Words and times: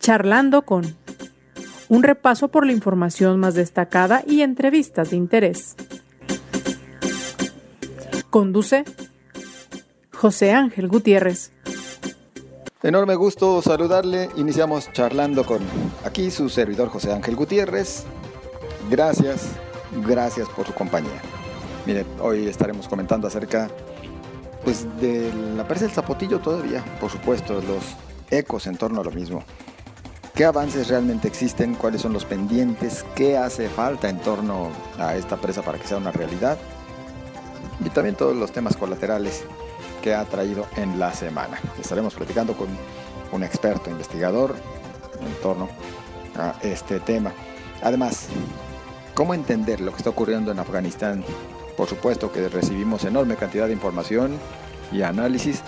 Charlando 0.00 0.62
con 0.62 0.96
un 1.90 2.02
repaso 2.02 2.48
por 2.48 2.64
la 2.64 2.72
información 2.72 3.38
más 3.38 3.54
destacada 3.54 4.22
y 4.26 4.40
entrevistas 4.40 5.10
de 5.10 5.16
interés. 5.16 5.76
Conduce 8.30 8.84
José 10.10 10.52
Ángel 10.52 10.88
Gutiérrez. 10.88 11.52
Enorme 12.82 13.14
gusto 13.14 13.60
saludarle. 13.60 14.30
Iniciamos 14.36 14.90
charlando 14.92 15.44
con 15.44 15.58
aquí 16.02 16.30
su 16.30 16.48
servidor 16.48 16.88
José 16.88 17.12
Ángel 17.12 17.36
Gutiérrez. 17.36 18.04
Gracias, 18.88 19.50
gracias 20.06 20.48
por 20.48 20.66
su 20.66 20.72
compañía. 20.72 21.20
Mire, 21.84 22.06
hoy 22.22 22.46
estaremos 22.46 22.88
comentando 22.88 23.28
acerca 23.28 23.68
pues 24.64 24.86
de 24.98 25.30
la 25.56 25.68
presa 25.68 25.84
del 25.84 25.94
Zapotillo 25.94 26.38
todavía, 26.38 26.82
por 27.00 27.10
supuesto, 27.10 27.60
los 27.60 27.84
ecos 28.30 28.66
en 28.66 28.76
torno 28.76 29.02
a 29.02 29.04
lo 29.04 29.10
mismo. 29.10 29.44
¿Qué 30.34 30.44
avances 30.44 30.88
realmente 30.88 31.28
existen? 31.28 31.74
¿Cuáles 31.74 32.00
son 32.00 32.12
los 32.12 32.24
pendientes? 32.24 33.04
¿Qué 33.14 33.36
hace 33.36 33.68
falta 33.68 34.08
en 34.08 34.18
torno 34.20 34.70
a 34.98 35.16
esta 35.16 35.36
presa 35.36 35.62
para 35.62 35.78
que 35.78 35.86
sea 35.86 35.98
una 35.98 36.12
realidad? 36.12 36.56
Y 37.84 37.90
también 37.90 38.14
todos 38.14 38.36
los 38.36 38.52
temas 38.52 38.76
colaterales 38.76 39.44
que 40.02 40.14
ha 40.14 40.24
traído 40.24 40.66
en 40.76 40.98
la 40.98 41.12
semana. 41.12 41.60
Estaremos 41.80 42.14
platicando 42.14 42.56
con 42.56 42.68
un 43.32 43.42
experto 43.42 43.90
investigador 43.90 44.54
en 45.20 45.42
torno 45.42 45.68
a 46.38 46.54
este 46.62 47.00
tema. 47.00 47.32
Además, 47.82 48.28
¿cómo 49.14 49.34
entender 49.34 49.80
lo 49.80 49.90
que 49.90 49.98
está 49.98 50.10
ocurriendo 50.10 50.52
en 50.52 50.58
Afganistán? 50.58 51.24
Por 51.76 51.88
supuesto 51.88 52.32
que 52.32 52.48
recibimos 52.48 53.04
enorme 53.04 53.36
cantidad 53.36 53.66
de 53.66 53.72
información 53.72 54.38
y 54.92 55.02
análisis. 55.02 55.62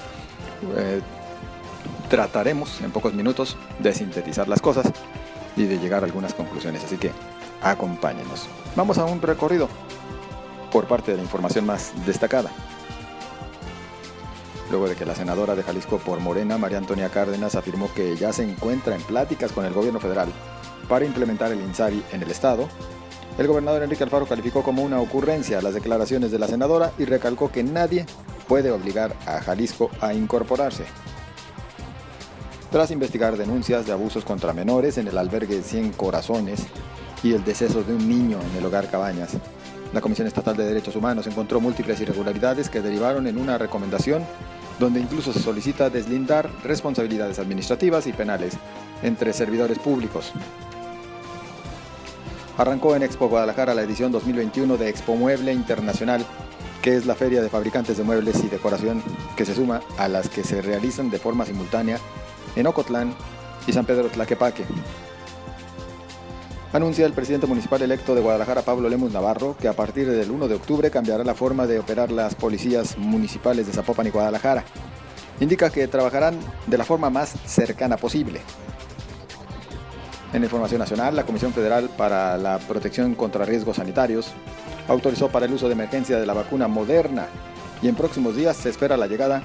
Eh, 0.77 1.01
trataremos 2.13 2.83
en 2.83 2.91
pocos 2.91 3.15
minutos 3.15 3.57
de 3.79 3.95
sintetizar 3.95 4.47
las 4.47 4.61
cosas 4.61 4.85
y 5.57 5.65
de 5.65 5.79
llegar 5.79 6.03
a 6.03 6.05
algunas 6.05 6.35
conclusiones. 6.35 6.85
Así 6.85 6.99
que 6.99 7.11
acompáñenos. 7.63 8.49
Vamos 8.77 8.99
a 8.99 9.07
un 9.07 9.23
recorrido 9.23 9.67
por 10.71 10.87
parte 10.87 11.13
de 11.13 11.17
la 11.17 11.23
información 11.23 11.65
más 11.65 11.95
destacada 12.05 12.51
luego 14.71 14.89
de 14.89 14.95
que 14.95 15.07
la 15.07 15.15
senadora 15.15 15.55
de 15.55 15.63
Jalisco 15.63 15.99
por 15.99 16.21
Morena, 16.21 16.59
María 16.59 16.79
Antonia 16.79 17.09
Cárdenas, 17.09 17.55
afirmó 17.55 17.93
que 17.95 18.17
ya 18.17 18.33
se 18.33 18.43
encuentra 18.43 18.95
en 18.95 19.03
pláticas 19.03 19.53
con 19.53 19.65
el 19.65 19.73
gobierno 19.73 20.01
federal 20.01 20.29
para 20.89 21.05
implementar 21.07 21.51
el 21.53 21.61
INSARI 21.61 22.03
en 22.13 22.23
el 22.23 22.31
Estado, 22.31 22.69
el 23.37 23.47
gobernador 23.47 23.83
Enrique 23.83 24.05
Alfaro 24.05 24.27
calificó 24.27 24.63
como 24.63 24.83
una 24.83 25.01
ocurrencia 25.01 25.61
las 25.63 25.75
declaraciones 25.75 26.31
de 26.31 26.39
la 26.39 26.49
senadora 26.49 26.93
y 26.99 27.05
recalcó 27.05 27.51
que 27.51 27.63
nadie 27.63 28.07
puede 28.49 28.71
obligar 28.71 29.15
a 29.27 29.41
Jalisco 29.41 29.91
a 30.01 30.15
incorporarse. 30.15 30.85
Tras 32.73 32.91
investigar 32.91 33.37
denuncias 33.37 33.85
de 33.85 33.93
abusos 33.93 34.25
contra 34.25 34.55
menores 34.55 34.97
en 34.97 35.07
el 35.07 35.19
albergue 35.19 35.63
100 35.63 35.93
Corazones 35.93 36.63
y 37.23 37.35
el 37.35 37.45
deceso 37.45 37.83
de 37.83 37.95
un 37.95 38.09
niño 38.09 38.39
en 38.41 38.57
el 38.57 38.65
hogar 38.65 38.89
Cabañas, 38.91 39.33
la 39.93 40.01
Comisión 40.01 40.27
Estatal 40.27 40.57
de 40.57 40.65
Derechos 40.65 40.97
Humanos 40.97 41.27
encontró 41.27 41.61
múltiples 41.61 42.01
irregularidades 42.01 42.71
que 42.71 42.81
derivaron 42.81 43.27
en 43.27 43.37
una 43.37 43.59
recomendación 43.59 44.25
donde 44.79 45.01
incluso 45.01 45.35
se 45.35 45.41
solicita 45.41 45.91
deslindar 45.91 46.49
responsabilidades 46.65 47.39
administrativas 47.39 48.07
y 48.07 48.15
penales 48.15 48.55
entre 49.03 49.35
servidores 49.35 49.79
públicos. 49.79 50.33
Arrancó 52.57 52.97
en 52.97 53.03
Expo 53.03 53.29
Guadalajara 53.29 53.75
la 53.75 53.83
edición 53.83 54.13
2021 54.13 54.79
de 54.79 54.89
Expo 54.89 55.15
Mueble 55.15 55.53
Internacional, 55.53 56.25
que 56.81 56.97
es 56.97 57.05
la 57.05 57.17
feria 57.17 57.43
de 57.43 57.51
fabricantes 57.51 57.99
de 57.99 58.05
muebles 58.05 58.43
y 58.43 58.49
decoración 58.49 59.03
que 59.37 59.45
se 59.45 59.55
suma 59.55 59.83
a 59.99 60.09
las 60.09 60.31
que 60.31 60.43
se 60.43 60.63
realizan 60.63 61.11
de 61.11 61.19
forma 61.19 61.45
simultánea 61.45 61.99
en 62.57 62.67
Ocotlán 62.67 63.15
y 63.67 63.73
San 63.73 63.87
Pedro 63.87 64.09
Tlaquepaque, 64.09 64.65
anuncia 66.73 67.05
el 67.05 67.13
presidente 67.13 67.47
municipal 67.47 67.83
electo 67.83 68.15
de 68.15 68.23
Guadalajara, 68.23 68.63
Pablo 68.63 68.89
Lemus 68.89 69.13
Navarro, 69.13 69.57
que 69.59 69.69
a 69.69 69.75
partir 69.75 70.11
del 70.11 70.31
1 70.31 70.49
de 70.49 70.55
octubre 70.55 70.91
cambiará 70.91 71.23
la 71.23 71.35
forma 71.35 71.67
de 71.67 71.79
operar 71.79 72.11
las 72.11 72.35
policías 72.35 72.97
municipales 72.97 73.67
de 73.67 73.73
Zapopan 73.73 74.07
y 74.07 74.11
Guadalajara. 74.11 74.65
Indica 75.41 75.71
que 75.71 75.87
trabajarán 75.89 76.39
de 76.67 76.79
la 76.79 76.85
forma 76.85 77.11
más 77.11 77.35
cercana 77.47 77.97
posible. 77.97 78.41
En 80.33 80.43
información 80.43 80.79
nacional, 80.79 81.15
la 81.15 81.27
Comisión 81.27 81.53
Federal 81.53 81.91
para 81.97 82.39
la 82.39 82.59
Protección 82.59 83.15
contra 83.15 83.45
Riesgos 83.45 83.77
Sanitarios 83.77 84.33
autorizó 84.89 85.29
para 85.29 85.47
el 85.47 85.53
uso 85.53 85.67
de 85.67 85.75
emergencia 85.75 86.19
de 86.19 86.27
la 86.27 86.33
vacuna 86.33 86.69
moderna 86.69 87.27
y 87.83 87.89
en 87.89 87.95
próximos 87.95 88.35
días 88.35 88.57
se 88.57 88.71
espera 88.71 88.97
la 88.97 89.07
llegada 89.07 89.43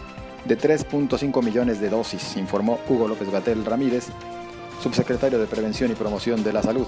de 0.48 0.58
3.5 0.58 1.44
millones 1.44 1.82
de 1.82 1.90
dosis, 1.90 2.38
informó 2.38 2.80
Hugo 2.88 3.08
López 3.08 3.30
Gatel 3.30 3.66
Ramírez, 3.66 4.08
subsecretario 4.82 5.40
de 5.40 5.46
Prevención 5.46 5.92
y 5.92 5.96
Promoción 5.96 6.44
de 6.44 6.54
la 6.54 6.64
Salud. 6.64 6.88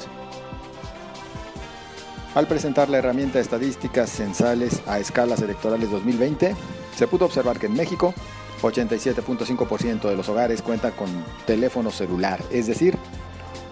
Al 2.35 2.47
presentar 2.47 2.89
la 2.89 2.99
herramienta 2.99 3.39
estadísticas 3.39 4.09
censales 4.09 4.81
a 4.87 4.99
escalas 4.99 5.41
electorales 5.41 5.91
2020, 5.91 6.55
se 6.95 7.07
pudo 7.07 7.25
observar 7.25 7.59
que 7.59 7.65
en 7.65 7.73
México 7.73 8.13
87.5% 8.61 10.07
de 10.09 10.15
los 10.15 10.29
hogares 10.29 10.61
cuentan 10.61 10.91
con 10.91 11.09
teléfono 11.45 11.91
celular, 11.91 12.41
es 12.51 12.67
decir, 12.67 12.97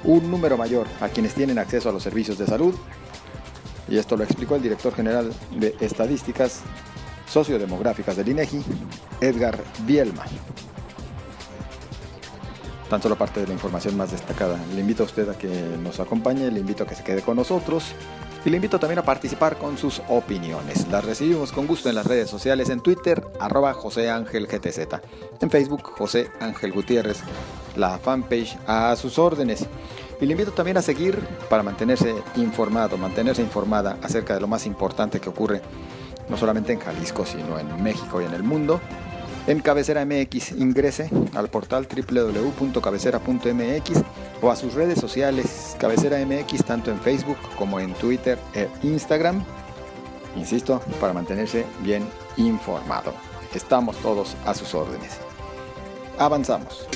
un 0.04 0.30
número 0.30 0.58
mayor 0.58 0.88
a 1.00 1.09
quienes 1.09 1.34
tienen 1.34 1.59
acceso 1.59 1.90
a 1.90 1.94
los 1.94 2.04
servicios 2.04 2.38
de 2.38 2.48
salud. 2.48 2.75
Y 3.88 3.98
esto 3.98 4.18
lo 4.18 4.24
explicó 4.24 4.56
el 4.56 4.62
director 4.62 4.94
general 4.94 5.31
de 5.58 5.75
Estadísticas 5.80 6.62
Sociodemográficas 7.28 8.16
del 8.16 8.30
INEGI, 8.30 8.64
Edgar 9.22 9.58
Bielma 9.86 10.26
tan 12.90 13.02
solo 13.02 13.18
parte 13.18 13.42
de 13.42 13.48
la 13.48 13.54
información 13.54 13.98
más 13.98 14.12
destacada. 14.12 14.58
Le 14.74 14.82
invito 14.82 15.04
a 15.04 15.06
usted 15.06 15.30
a 15.30 15.38
que 15.38 15.48
nos 15.48 16.00
acompañe, 16.00 16.50
le 16.52 16.60
invito 16.60 16.84
a 16.84 16.88
que 16.88 16.96
se 16.96 17.04
quede 17.04 17.22
con 17.22 17.36
nosotros 17.36 17.94
y 18.46 18.50
le 18.50 18.56
invito 18.56 18.80
también 18.80 19.00
a 19.00 19.04
participar 19.04 19.58
con 19.58 19.78
sus 19.78 20.02
opiniones. 20.08 20.88
Las 20.90 21.04
recibimos 21.04 21.52
con 21.52 21.68
gusto 21.68 21.90
en 21.90 21.96
las 21.96 22.06
redes 22.06 22.30
sociales, 22.30 22.70
en 22.70 22.80
Twitter, 22.80 23.26
arroba 23.40 23.74
José 23.74 24.10
Ángel 24.10 24.48
GTZ, 24.48 24.80
en 25.42 25.50
Facebook, 25.50 25.84
José 25.84 26.30
Ángel 26.40 26.72
Gutiérrez, 26.72 27.20
la 27.76 27.98
fanpage 27.98 28.58
a 28.66 28.96
sus 28.96 29.20
órdenes. 29.20 29.66
Y 30.20 30.26
le 30.26 30.32
invito 30.32 30.52
también 30.52 30.78
a 30.78 30.82
seguir 30.82 31.20
para 31.50 31.62
mantenerse 31.62 32.16
informado, 32.38 32.98
mantenerse 32.98 33.42
informada 33.42 33.98
acerca 34.02 34.34
de 34.34 34.40
lo 34.40 34.48
más 34.48 34.66
importante 34.66 35.20
que 35.20 35.30
ocurre 35.30 35.62
no 36.30 36.38
solamente 36.38 36.74
en 36.74 36.80
Jalisco, 36.80 37.26
sino 37.26 37.60
en 37.60 37.82
México 37.82 38.22
y 38.22 38.26
en 38.26 38.34
el 38.34 38.44
mundo 38.44 38.80
en 39.48 39.62
Cabecera 39.62 40.06
MX. 40.06 40.52
Ingrese 40.52 41.10
al 41.34 41.50
portal 41.50 41.88
www.cabecera.mx 41.88 44.04
o 44.42 44.52
a 44.52 44.56
sus 44.56 44.76
redes 44.76 45.00
sociales 45.00 45.76
Cabecera 45.80 46.24
MX, 46.24 46.64
tanto 46.66 46.92
en 46.92 47.00
Facebook 47.00 47.40
como 47.58 47.80
en 47.80 47.94
Twitter 47.94 48.38
e 48.54 48.68
Instagram. 48.84 49.44
Insisto, 50.36 50.80
para 51.00 51.14
mantenerse 51.14 51.66
bien 51.82 52.08
informado. 52.36 53.14
Estamos 53.56 53.96
todos 53.98 54.36
a 54.46 54.54
sus 54.54 54.76
órdenes. 54.76 55.18
Avanzamos. 56.20 56.88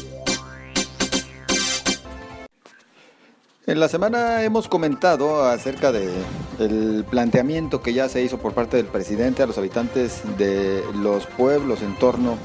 En 3.65 3.79
la 3.79 3.87
semana 3.87 4.43
hemos 4.43 4.67
comentado 4.67 5.45
acerca 5.45 5.91
de 5.91 6.11
el 6.61 7.05
planteamiento 7.09 7.81
que 7.81 7.93
ya 7.93 8.09
se 8.09 8.23
hizo 8.23 8.37
por 8.37 8.53
parte 8.53 8.77
del 8.77 8.85
presidente 8.85 9.43
a 9.43 9.47
los 9.47 9.57
habitantes 9.57 10.21
de 10.37 10.83
los 10.95 11.25
pueblos 11.25 11.81
en 11.81 11.95
torno 11.95 12.37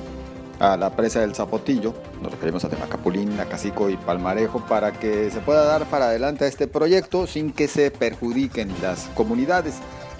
a 0.58 0.76
la 0.76 0.96
presa 0.96 1.20
del 1.20 1.34
Zapotillo, 1.34 1.94
nos 2.22 2.32
referimos 2.32 2.64
a 2.64 2.68
Temacapulín, 2.68 3.38
Acacico 3.38 3.90
y 3.90 3.96
Palmarejo, 3.96 4.64
para 4.66 4.92
que 4.92 5.30
se 5.30 5.40
pueda 5.40 5.64
dar 5.64 5.84
para 5.86 6.06
adelante 6.06 6.44
a 6.44 6.48
este 6.48 6.66
proyecto 6.66 7.26
sin 7.26 7.52
que 7.52 7.68
se 7.68 7.90
perjudiquen 7.90 8.72
las 8.80 9.08
comunidades, 9.14 9.74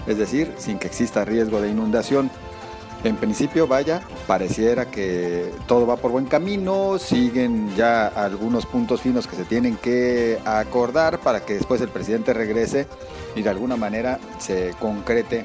es 0.07 0.19
decir, 0.19 0.53
sin 0.59 0.79
que 0.79 0.89
exista 0.89 1.25
riesgo 1.25 1.61
de 1.61 1.71
inundación. 1.71 2.31
En 3.07 3.15
principio, 3.15 3.69
vaya, 3.69 4.01
pareciera 4.27 4.91
que 4.91 5.53
todo 5.69 5.87
va 5.87 5.97
por 5.97 6.11
buen 6.11 6.25
camino, 6.25 6.99
siguen 6.99 7.73
ya 7.77 8.09
algunos 8.09 8.67
puntos 8.67 9.01
finos 9.01 9.29
que 9.29 9.37
se 9.37 9.45
tienen 9.45 9.77
que 9.77 10.41
acordar 10.45 11.21
para 11.21 11.45
que 11.45 11.55
después 11.55 11.81
el 11.81 11.89
presidente 11.89 12.35
regrese 12.35 12.89
y 13.37 13.43
de 13.43 13.49
alguna 13.49 13.77
manera 13.77 14.19
se 14.39 14.75
concrete 14.81 15.45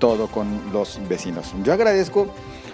todo 0.00 0.26
con 0.26 0.72
los 0.72 0.98
vecinos. 1.08 1.54
Yo 1.62 1.72
agradezco 1.72 2.26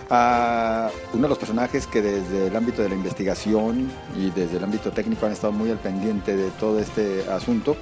a 0.08 0.88
uno 1.12 1.24
de 1.24 1.28
los 1.28 1.36
personajes 1.36 1.86
que 1.86 2.00
desde 2.00 2.46
el 2.46 2.56
ámbito 2.56 2.80
de 2.80 2.88
la 2.88 2.94
investigación 2.94 3.90
y 4.16 4.30
desde 4.30 4.56
el 4.56 4.64
ámbito 4.64 4.90
técnico 4.90 5.26
han 5.26 5.32
estado 5.32 5.52
muy 5.52 5.70
al 5.70 5.78
pendiente 5.78 6.34
de 6.34 6.48
todo 6.52 6.78
este 6.78 7.26
asunto, 7.30 7.76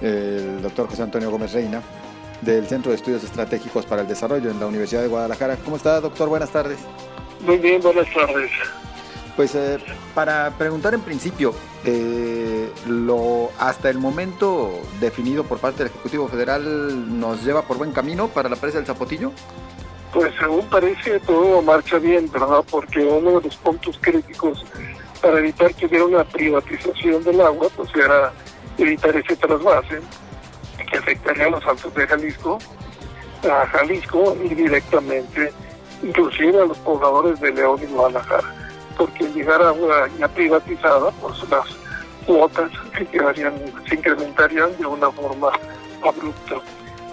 el 0.00 0.62
doctor 0.62 0.88
José 0.88 1.02
Antonio 1.02 1.30
Gómez 1.30 1.52
Reina, 1.52 1.82
del 2.42 2.66
Centro 2.66 2.90
de 2.90 2.96
Estudios 2.96 3.24
Estratégicos 3.24 3.86
para 3.86 4.02
el 4.02 4.08
Desarrollo 4.08 4.50
en 4.50 4.60
la 4.60 4.66
Universidad 4.66 5.02
de 5.02 5.08
Guadalajara. 5.08 5.56
¿Cómo 5.64 5.76
está, 5.76 6.00
doctor? 6.00 6.28
Buenas 6.28 6.50
tardes. 6.50 6.78
Muy 7.40 7.58
bien, 7.58 7.80
buenas 7.80 8.06
tardes. 8.12 8.50
Pues 9.36 9.54
eh, 9.54 9.78
para 10.14 10.50
preguntar 10.56 10.94
en 10.94 11.02
principio, 11.02 11.54
eh, 11.84 12.70
lo 12.86 13.50
hasta 13.58 13.90
el 13.90 13.98
momento 13.98 14.80
definido 14.98 15.44
por 15.44 15.58
parte 15.58 15.84
del 15.84 15.92
Ejecutivo 15.92 16.26
Federal 16.26 17.20
nos 17.20 17.44
lleva 17.44 17.62
por 17.62 17.76
buen 17.76 17.92
camino 17.92 18.28
para 18.28 18.48
la 18.48 18.56
presa 18.56 18.78
del 18.78 18.86
Zapotillo. 18.86 19.32
Pues 20.12 20.32
según 20.38 20.64
parece 20.66 21.20
todo 21.20 21.60
marcha 21.60 21.98
bien, 21.98 22.30
¿verdad? 22.32 22.64
Porque 22.70 23.04
uno 23.04 23.38
de 23.38 23.44
los 23.44 23.56
puntos 23.56 23.98
críticos 24.00 24.64
para 25.20 25.38
evitar 25.38 25.74
que 25.74 25.84
hubiera 25.84 26.06
una 26.06 26.24
privatización 26.24 27.22
del 27.22 27.40
agua, 27.42 27.68
pues 27.76 27.90
era 27.94 28.32
evitar 28.78 29.14
ese 29.16 29.36
trasvase 29.36 30.00
que 30.86 30.98
afectaría 30.98 31.46
a 31.46 31.50
los 31.50 31.66
altos 31.66 31.94
de 31.94 32.06
Jalisco, 32.06 32.58
a 33.44 33.66
Jalisco 33.66 34.36
y 34.42 34.54
directamente, 34.54 35.52
inclusive 36.02 36.60
a 36.60 36.66
los 36.66 36.78
pobladores 36.78 37.40
de 37.40 37.52
León 37.52 37.80
y 37.82 37.86
Guadalajara, 37.86 38.54
porque 38.96 39.28
llegar 39.28 39.62
agua 39.62 40.08
ya 40.18 40.28
privatizada, 40.28 41.10
pues 41.20 41.48
las 41.50 41.66
cuotas 42.26 42.70
se, 42.96 43.06
quedarían, 43.06 43.54
se 43.88 43.94
incrementarían 43.94 44.76
de 44.78 44.86
una 44.86 45.10
forma 45.10 45.50
abrupta. 46.02 46.56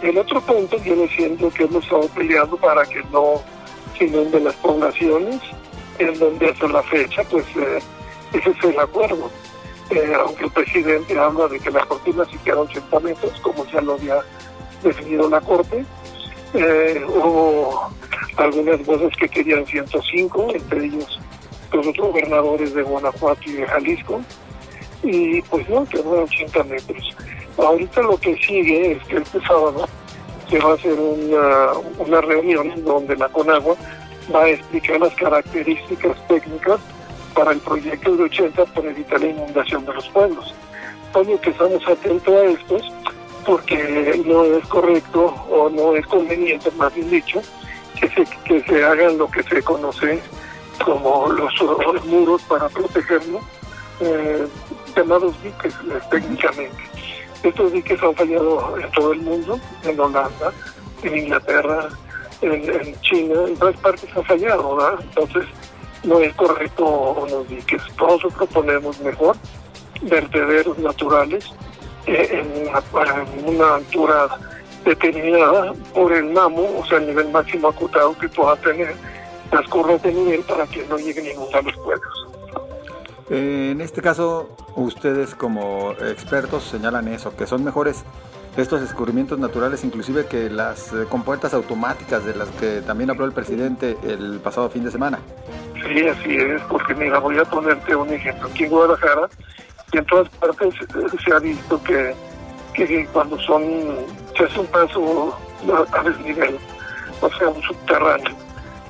El 0.01 0.17
otro 0.17 0.41
punto 0.41 0.77
viene 0.79 1.07
siendo 1.15 1.49
que 1.51 1.63
hemos 1.63 1.83
estado 1.83 2.07
peleando 2.09 2.57
para 2.57 2.83
que 2.85 3.01
no 3.11 3.41
se 3.97 4.05
inunden 4.05 4.43
las 4.43 4.55
poblaciones, 4.55 5.39
en 5.99 6.17
donde 6.19 6.49
hasta 6.49 6.67
la 6.67 6.83
fecha, 6.83 7.23
pues 7.29 7.45
eh, 7.55 7.79
ese 8.33 8.49
es 8.49 8.63
el 8.63 8.79
acuerdo. 8.79 9.29
Eh, 9.89 10.13
aunque 10.17 10.45
el 10.45 10.51
presidente 10.51 11.19
habla 11.19 11.47
de 11.47 11.59
que 11.59 11.69
la 11.69 11.85
cortina 11.85 12.25
sí 12.31 12.37
queda 12.43 12.61
80 12.61 12.99
metros, 13.01 13.39
como 13.41 13.65
ya 13.65 13.81
lo 13.81 13.93
había 13.93 14.21
definido 14.81 15.29
la 15.29 15.41
Corte, 15.41 15.85
eh, 16.53 17.05
hubo 17.07 17.89
algunas 18.37 18.85
voces 18.85 19.11
que 19.17 19.27
querían 19.27 19.65
105, 19.65 20.47
entre 20.53 20.85
ellos 20.85 21.19
los 21.71 21.87
otros 21.87 22.11
gobernadores 22.11 22.73
de 22.73 22.83
Guanajuato 22.83 23.41
y 23.45 23.53
de 23.53 23.65
Jalisco, 23.65 24.21
y 25.03 25.41
pues 25.43 25.67
no, 25.69 25.85
quedó 25.85 26.23
80 26.23 26.63
metros. 26.63 27.15
Ahorita 27.57 28.01
lo 28.01 28.17
que 28.17 28.35
sigue 28.37 28.93
es 28.93 29.03
que 29.05 29.17
este 29.17 29.41
sábado 29.41 29.87
se 30.49 30.59
va 30.59 30.71
a 30.71 30.75
hacer 30.75 30.93
una, 30.93 31.73
una 31.97 32.21
reunión 32.21 32.83
donde 32.83 33.15
la 33.15 33.27
Conagua 33.29 33.75
va 34.33 34.43
a 34.43 34.49
explicar 34.49 34.99
las 34.99 35.13
características 35.15 36.15
técnicas 36.27 36.79
para 37.33 37.51
el 37.51 37.59
proyecto 37.59 38.15
de 38.15 38.23
80 38.23 38.65
para 38.65 38.89
evitar 38.89 39.19
la 39.19 39.27
inundación 39.27 39.85
de 39.85 39.93
los 39.93 40.07
pueblos. 40.09 40.53
Oye, 41.13 41.37
que 41.39 41.51
estamos 41.51 41.87
atentos 41.87 42.33
a 42.33 42.43
estos 42.45 42.91
porque 43.45 44.23
no 44.25 44.43
es 44.43 44.65
correcto 44.67 45.25
o 45.49 45.69
no 45.69 45.95
es 45.95 46.05
conveniente, 46.07 46.71
más 46.71 46.93
bien 46.95 47.09
dicho, 47.09 47.41
que 47.99 48.07
se, 48.09 48.25
que 48.63 48.83
hagan 48.83 49.17
lo 49.17 49.29
que 49.29 49.43
se 49.43 49.61
conoce 49.61 50.21
como 50.83 51.27
los, 51.27 52.05
muros 52.05 52.41
para 52.43 52.69
protegerlo, 52.69 53.39
eh, 53.99 54.47
llamados 54.95 55.33
diques 55.43 55.73
eh, 55.73 55.99
técnicamente. 56.09 56.83
Estos 57.43 57.73
diques 57.73 58.01
han 58.01 58.15
fallado 58.15 58.77
en 58.79 58.91
todo 58.91 59.13
el 59.13 59.21
mundo, 59.21 59.59
en 59.83 59.99
Holanda, 59.99 60.51
en 61.03 61.17
Inglaterra, 61.17 61.89
en, 62.41 62.99
China, 63.01 63.35
en 63.47 63.57
todas 63.57 63.75
partes 63.77 64.09
han 64.15 64.23
fallado, 64.23 64.75
¿verdad? 64.75 64.99
Entonces, 65.01 65.45
no 66.03 66.19
es 66.19 66.33
correcto 66.35 66.85
unos 66.85 67.47
diques. 67.47 67.81
Nosotros 67.97 68.33
proponemos 68.33 68.99
mejor 69.01 69.35
vertederos 70.01 70.77
naturales 70.79 71.45
eh, 72.05 72.43
en, 72.43 73.47
una, 73.47 73.75
altura 73.75 74.27
determinada 74.83 75.73
por 75.93 76.11
el 76.11 76.33
NAMO, 76.33 76.79
o 76.79 76.85
sea, 76.85 76.97
el 76.97 77.07
nivel 77.07 77.29
máximo 77.29 77.69
acotado 77.69 78.17
que 78.17 78.27
pueda 78.27 78.55
tener 78.57 78.93
las 79.51 79.67
curvas 79.69 80.03
nivel 80.03 80.41
para 80.41 80.65
que 80.67 80.85
no 80.87 80.97
lleguen 80.97 81.25
ninguno 81.25 81.57
a 81.57 81.61
los 81.61 81.75
pueblos. 81.77 82.27
Eh, 83.29 83.69
en 83.71 83.79
este 83.79 84.01
caso, 84.01 84.49
ustedes 84.75 85.35
como 85.35 85.93
expertos 85.93 86.63
señalan 86.63 87.07
eso, 87.07 87.35
que 87.35 87.47
son 87.47 87.63
mejores 87.63 88.03
estos 88.57 88.81
descubrimientos 88.81 89.39
naturales, 89.39 89.83
inclusive 89.83 90.25
que 90.25 90.49
las 90.49 90.91
eh, 90.93 91.05
compuertas 91.09 91.53
automáticas 91.53 92.25
de 92.25 92.35
las 92.35 92.49
que 92.49 92.81
también 92.81 93.09
habló 93.09 93.25
el 93.25 93.31
presidente 93.31 93.97
el 94.03 94.39
pasado 94.39 94.69
fin 94.69 94.83
de 94.83 94.91
semana. 94.91 95.19
Sí, 95.85 96.07
así 96.07 96.35
es, 96.35 96.61
porque 96.63 96.95
mira, 96.95 97.19
voy 97.19 97.37
a 97.37 97.45
ponerte 97.45 97.95
un 97.95 98.09
ejemplo. 98.11 98.47
Aquí 98.47 98.63
en 98.63 98.69
Guadalajara 98.69 99.29
y 99.91 99.97
en 99.97 100.05
todas 100.05 100.29
partes 100.29 100.73
eh, 100.75 101.17
se 101.23 101.33
ha 101.33 101.39
visto 101.39 101.81
que, 101.83 102.15
que 102.73 103.05
cuando 103.07 103.37
son, 103.39 103.63
se 104.37 104.45
hace 104.45 104.59
un 104.59 104.67
paso 104.67 105.37
a 105.91 106.03
desnivel, 106.03 106.57
o 107.21 107.29
sea, 107.31 107.49
un 107.49 107.61
subterráneo, 107.61 108.35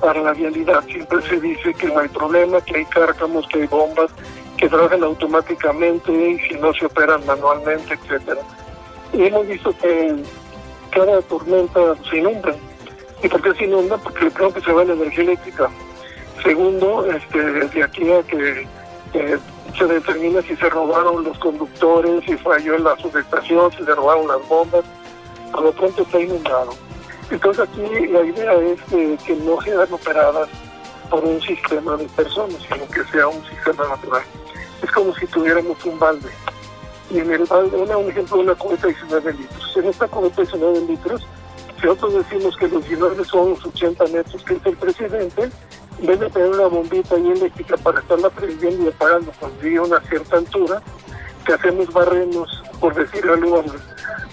para 0.00 0.20
la 0.22 0.32
vialidad 0.32 0.84
siempre 0.84 1.20
se 1.22 1.40
dice 1.40 1.74
que 1.74 1.88
no 1.88 2.00
hay 2.00 2.08
problema, 2.08 2.60
que 2.60 2.78
hay 2.78 2.84
cárcamos, 2.86 3.46
que 3.48 3.62
hay 3.62 3.66
bombas, 3.66 4.10
que 4.56 4.68
trabajan 4.68 5.02
automáticamente 5.02 6.12
y 6.12 6.38
si 6.40 6.54
no 6.54 6.72
se 6.74 6.86
operan 6.86 7.24
manualmente, 7.26 7.94
etcétera. 7.94 8.40
Y 9.12 9.24
hemos 9.24 9.46
visto 9.46 9.76
que 9.78 10.16
cada 10.90 11.20
tormenta 11.22 11.80
se 12.08 12.18
inunda. 12.18 12.54
¿Y 13.22 13.28
por 13.28 13.42
qué 13.42 13.54
se 13.54 13.64
inunda? 13.64 13.96
Porque 13.98 14.30
creo 14.30 14.52
que 14.52 14.60
se 14.60 14.72
va 14.72 14.84
la 14.84 14.92
energía 14.92 15.24
eléctrica. 15.24 15.70
Segundo, 16.42 17.06
este, 17.06 17.38
de 17.40 17.82
aquí 17.82 18.10
a 18.12 18.22
que 18.22 18.66
se 19.78 19.86
determina 19.86 20.42
si 20.42 20.56
se 20.56 20.68
robaron 20.70 21.24
los 21.24 21.38
conductores, 21.38 22.24
si 22.24 22.36
falló 22.36 22.76
en 22.76 22.84
la 22.84 22.96
subestación, 22.96 23.70
si 23.72 23.84
se 23.84 23.94
robaron 23.94 24.28
las 24.28 24.48
bombas, 24.48 24.84
por 25.52 25.62
lo 25.62 25.72
pronto 25.72 26.02
está 26.02 26.20
inundado. 26.20 26.74
Entonces 27.30 27.66
aquí 27.68 28.06
la 28.08 28.22
idea 28.22 28.52
es 28.54 28.80
que, 29.24 29.36
no 29.36 29.60
sean 29.62 29.92
operadas 29.92 30.48
por 31.10 31.24
un 31.24 31.40
sistema 31.40 31.96
de 31.96 32.04
personas, 32.08 32.56
sino 32.62 32.86
que 32.88 33.04
sea 33.10 33.28
un 33.28 33.44
sistema 33.46 33.88
natural. 33.88 34.22
Es 34.82 34.90
como 34.92 35.14
si 35.14 35.26
tuviéramos 35.26 35.82
un 35.84 35.98
balde. 35.98 36.28
Y 37.10 37.18
en 37.18 37.32
el 37.32 37.44
balde, 37.44 37.76
un 37.76 38.10
ejemplo, 38.10 38.40
una 38.40 38.54
cubeta 38.54 38.86
de 38.86 38.94
19 38.94 39.32
litros. 39.32 39.76
En 39.76 39.84
esta 39.86 40.08
cubeta 40.08 40.36
de 40.36 40.42
19 40.42 40.80
litros, 40.82 41.26
si 41.80 41.86
nosotros 41.86 42.14
decimos 42.14 42.56
que 42.56 42.68
los 42.68 42.86
19 42.86 43.24
son 43.24 43.50
los 43.50 43.66
80 43.66 44.04
metros 44.06 44.44
que 44.44 44.54
es 44.54 44.66
el 44.66 44.76
presidente, 44.76 45.50
en 46.04 46.08
vez 46.08 46.20
de 46.20 46.28
tener 46.28 46.50
una 46.50 46.66
bombita 46.66 47.14
ahí 47.14 47.30
eléctrica 47.30 47.78
para 47.78 47.98
estarla 47.98 48.28
prendiendo 48.28 48.84
y 48.84 48.88
apagando 48.88 49.32
cuando 49.40 49.62
llegue 49.62 49.78
a 49.78 49.82
una 49.84 50.00
cierta 50.02 50.36
altura, 50.36 50.82
que 51.46 51.54
hacemos 51.54 51.90
barrenos, 51.94 52.62
por 52.78 52.94
decir 52.94 53.24
algo, 53.26 53.64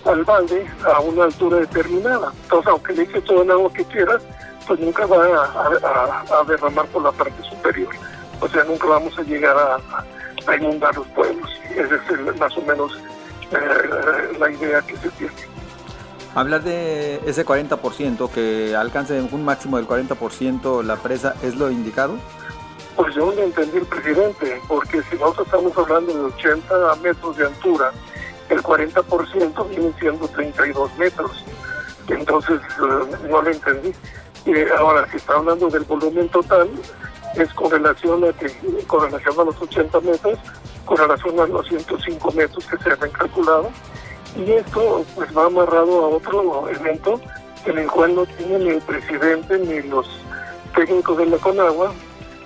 al, 0.03 0.23
balde 0.25 0.67
a 0.83 0.99
una 0.99 1.23
altura 1.23 1.59
determinada. 1.59 2.33
Entonces, 2.43 2.67
aunque 2.67 2.91
le 2.91 3.03
eches 3.03 3.23
todo 3.23 3.43
el 3.43 3.51
agua 3.51 3.71
que 3.71 3.85
quieras, 3.85 4.21
pues 4.67 4.81
nunca 4.81 5.05
va 5.05 5.45
a, 5.45 6.43
derramar 6.43 6.87
por 6.87 7.03
la 7.03 7.11
parte 7.13 7.41
superior. 7.49 7.95
O 8.41 8.49
sea, 8.49 8.65
nunca 8.65 8.87
vamos 8.87 9.17
a 9.17 9.21
llegar 9.21 9.55
a, 9.57 10.55
inundar 10.57 10.93
los 10.97 11.07
pueblos. 11.07 11.49
Esa 11.73 11.95
es 11.95 12.37
más 12.37 12.57
o 12.57 12.61
menos 12.63 12.99
eh, 13.53 14.37
la 14.37 14.51
idea 14.51 14.81
que 14.81 14.97
se 14.97 15.09
tiene. 15.11 15.60
Hablar 16.33 16.63
de 16.63 17.21
ese 17.25 17.45
40%, 17.45 18.29
que 18.29 18.73
alcance 18.75 19.21
un 19.21 19.43
máximo 19.43 19.75
del 19.75 19.87
40% 19.87 20.81
la 20.81 20.95
presa, 20.95 21.35
¿es 21.43 21.55
lo 21.55 21.69
indicado? 21.69 22.15
Pues 22.95 23.13
yo 23.15 23.33
no 23.33 23.41
entendí 23.41 23.77
el 23.77 23.85
presidente, 23.85 24.61
porque 24.67 25.01
si 25.09 25.15
nosotros 25.17 25.47
estamos 25.47 25.77
hablando 25.77 26.13
de 26.13 26.21
80 26.35 26.95
metros 27.03 27.35
de 27.35 27.45
altura, 27.47 27.91
el 28.49 28.63
40% 28.63 29.69
viene 29.69 29.93
siendo 29.99 30.27
32 30.29 30.97
metros. 30.97 31.43
Entonces 32.07 32.61
eh, 32.61 33.27
no 33.29 33.41
lo 33.41 33.51
entendí. 33.51 33.93
Y 34.45 34.53
ahora, 34.77 35.07
si 35.11 35.17
está 35.17 35.33
hablando 35.33 35.69
del 35.69 35.83
volumen 35.83 36.29
total, 36.29 36.69
es 37.35 37.53
con 37.53 37.71
relación 37.71 38.23
a, 38.23 38.31
que, 38.33 38.49
con 38.87 39.03
relación 39.03 39.37
a 39.37 39.43
los 39.43 39.61
80 39.61 39.99
metros, 39.99 40.39
con 40.85 40.97
relación 40.97 41.39
a 41.41 41.45
los 41.45 41.67
105 41.67 42.31
metros 42.31 42.65
que 42.65 42.77
se 42.77 42.89
han 42.89 43.11
calculado 43.11 43.69
y 44.35 44.51
esto 44.51 45.05
pues 45.15 45.35
va 45.35 45.45
amarrado 45.45 46.05
a 46.05 46.09
otro 46.09 46.69
evento 46.69 47.19
en 47.65 47.77
el 47.77 47.87
cual 47.87 48.15
no 48.15 48.25
tiene 48.25 48.59
ni 48.59 48.69
el 48.69 48.81
presidente 48.81 49.57
ni 49.59 49.81
los 49.89 50.07
técnicos 50.75 51.17
de 51.17 51.25
la 51.27 51.37
Conagua 51.37 51.93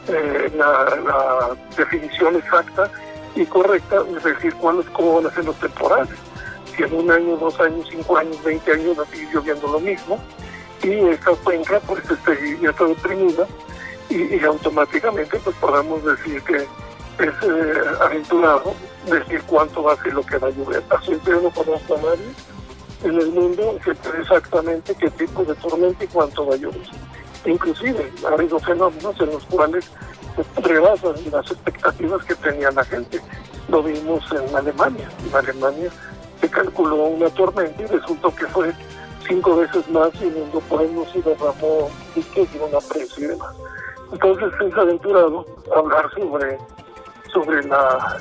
eh, 0.07 0.51
la, 0.55 1.55
definición 1.75 2.35
exacta 2.35 2.91
y 3.35 3.45
correcta, 3.45 4.03
es 4.15 4.23
decir, 4.23 4.53
cuándo, 4.55 4.83
cómo 4.93 5.15
van 5.15 5.27
a 5.27 5.33
ser 5.33 5.45
los 5.45 5.59
temporales. 5.59 6.15
Si 6.75 6.83
en 6.83 6.93
un 6.93 7.09
año, 7.09 7.37
dos 7.37 7.59
años, 7.59 7.87
cinco 7.89 8.17
años, 8.17 8.41
veinte 8.43 8.71
años 8.71 8.99
va 8.99 9.03
a 9.03 9.07
seguir 9.07 9.29
lloviendo 9.33 9.67
lo 9.67 9.79
mismo 9.79 10.19
y 10.83 10.91
esta 11.09 11.31
cuenca 11.31 11.79
pues 11.87 12.03
este, 12.09 12.59
ya 12.61 12.69
está 12.69 12.85
deprimida 12.85 13.47
y, 14.09 14.35
y 14.35 14.39
automáticamente 14.43 15.39
pues 15.39 15.55
podamos 15.57 16.03
decir 16.05 16.41
que 16.43 16.67
es 17.19 17.33
eh, 17.43 17.81
aventurado 18.01 18.73
decir 19.05 19.41
cuánto 19.47 19.83
va 19.83 19.93
a 19.93 19.97
ser 19.97 20.13
lo 20.13 20.25
que 20.25 20.37
va 20.37 20.47
a 20.47 20.51
llover. 20.51 20.83
Así 20.89 21.19
yo 21.25 21.41
no 21.41 21.49
conozco 21.51 21.95
a 21.95 22.01
nadie 22.01 22.33
en 23.03 23.21
el 23.21 23.31
mundo 23.31 23.77
que 23.83 23.93
sabe 23.95 24.21
exactamente 24.21 24.95
qué 24.95 25.09
tipo 25.11 25.43
de 25.43 25.55
tormenta 25.55 26.03
y 26.03 26.07
cuánto 26.07 26.45
va 26.45 26.55
a 26.55 26.57
llover. 26.57 26.87
Inclusive 27.45 28.11
ha 28.25 28.33
habido 28.33 28.59
fenómenos 28.59 29.19
en 29.19 29.27
los 29.27 29.45
cuales 29.45 29.91
rebasan 30.63 31.13
las 31.31 31.51
expectativas 31.51 32.23
que 32.25 32.35
tenía 32.35 32.71
la 32.71 32.83
gente. 32.83 33.21
Lo 33.69 33.81
vimos 33.83 34.23
en 34.31 34.55
Alemania. 34.55 35.09
En 35.27 35.35
Alemania 35.35 35.89
se 36.41 36.49
calculó 36.49 37.05
una 37.05 37.29
tormenta 37.29 37.81
y 37.81 37.85
resultó 37.85 38.33
que 38.35 38.45
fue 38.47 38.73
cinco 39.27 39.55
veces 39.57 39.87
más 39.89 40.09
y 40.21 40.25
mundo 40.25 40.59
pueblos 40.69 41.07
y 41.13 41.21
derramó 41.21 41.89
diques 42.13 42.47
y 42.53 42.57
una 42.57 42.79
presa 42.79 43.21
y 43.21 43.23
demás. 43.23 43.55
Entonces 44.11 44.53
es 44.61 44.77
aventurado 44.77 45.45
hablar 45.75 46.09
sobre 46.13 46.57
sobre 47.35 47.61
la, 47.63 48.17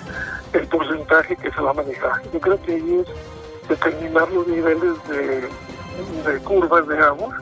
el 0.52 0.66
porcentaje 0.66 1.37
que 1.37 1.50
se 1.52 1.61
va 1.61 1.71
a 1.71 1.75
manejar. 1.75 2.21
Yo 2.33 2.40
creo 2.40 2.61
que 2.62 2.73
ahí 2.73 3.00
es 3.00 3.68
determinar 3.68 4.28
los 4.33 4.47
niveles 4.49 4.92
de, 5.09 5.49
curvas 6.40 6.87
de 6.88 6.99
agua 6.99 7.38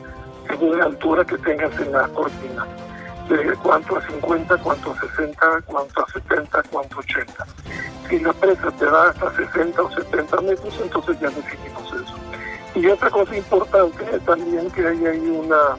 según 0.47 0.77
la 0.77 0.85
altura 0.85 1.25
que 1.25 1.37
tengas 1.39 1.77
en 1.79 1.91
la 1.91 2.07
cortina. 2.09 2.65
de 3.27 3.55
cuánto 3.63 3.97
a 3.97 4.01
50, 4.05 4.57
cuánto 4.57 4.91
a 4.91 4.99
60, 4.99 5.61
cuánto 5.65 6.01
a 6.01 6.11
70, 6.11 6.63
cuánto 6.69 6.95
a 6.95 6.99
80. 6.99 7.45
Si 8.07 8.19
la 8.19 8.33
presa 8.33 8.71
te 8.71 8.85
da 8.85 9.09
hasta 9.09 9.35
60 9.35 9.81
o 9.81 9.91
70 9.91 10.41
metros, 10.41 10.79
entonces 10.83 11.19
ya 11.19 11.29
definimos 11.29 11.93
eso. 11.93 12.15
Y 12.75 12.85
otra 12.87 13.09
cosa 13.09 13.35
importante 13.35 14.03
es 14.13 14.23
también 14.25 14.69
que 14.71 14.85
hay 14.85 15.05
ahí 15.07 15.27
una, 15.27 15.77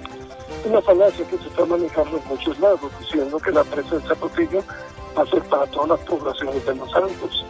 una 0.65 0.81
falacia 0.81 1.25
que 1.29 1.39
se 1.39 1.49
está 1.49 1.65
manejando 1.67 2.17
en 2.17 2.29
muchos 2.29 2.59
lados, 2.59 2.91
diciendo 2.99 3.39
que 3.39 3.53
la 3.53 3.63
presa 3.63 3.97
del 3.97 4.09
Zapotillo 4.09 4.65
va 5.17 5.23
a 5.23 5.27
ser 5.27 5.43
para 5.45 5.67
todas 5.67 5.89
las 5.91 6.01
poblaciones 6.01 6.65
de 6.65 6.75
los 6.75 6.95
Altos. 6.95 7.45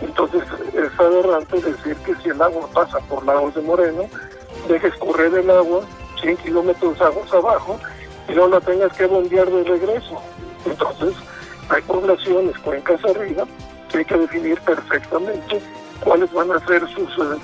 Entonces 0.00 0.42
es 0.74 1.00
aberrante 1.00 1.60
decir 1.60 1.96
que 1.98 2.14
si 2.16 2.28
el 2.28 2.40
agua 2.40 2.68
pasa 2.72 2.98
por 3.08 3.24
Lagos 3.24 3.54
de 3.54 3.62
Moreno, 3.62 4.04
dejes 4.68 4.94
correr 4.96 5.32
el 5.34 5.50
agua 5.50 5.82
100 6.20 6.36
kilómetros 6.38 7.00
aguas 7.00 7.32
abajo 7.32 7.78
y 8.28 8.32
no 8.32 8.48
la 8.48 8.60
tengas 8.60 8.92
que 8.92 9.06
bombear 9.06 9.50
de 9.50 9.64
regreso. 9.64 10.20
Entonces 10.64 11.14
hay 11.68 11.82
poblaciones, 11.82 12.58
cuencas 12.58 13.02
arriba, 13.04 13.44
que 13.90 13.98
hay 13.98 14.04
que 14.04 14.18
definir 14.18 14.60
perfectamente 14.60 15.60
cuáles 16.00 16.32
van 16.32 16.52
a 16.52 16.66
ser 16.66 16.86
sus 16.88 17.08
eh, 17.18 17.38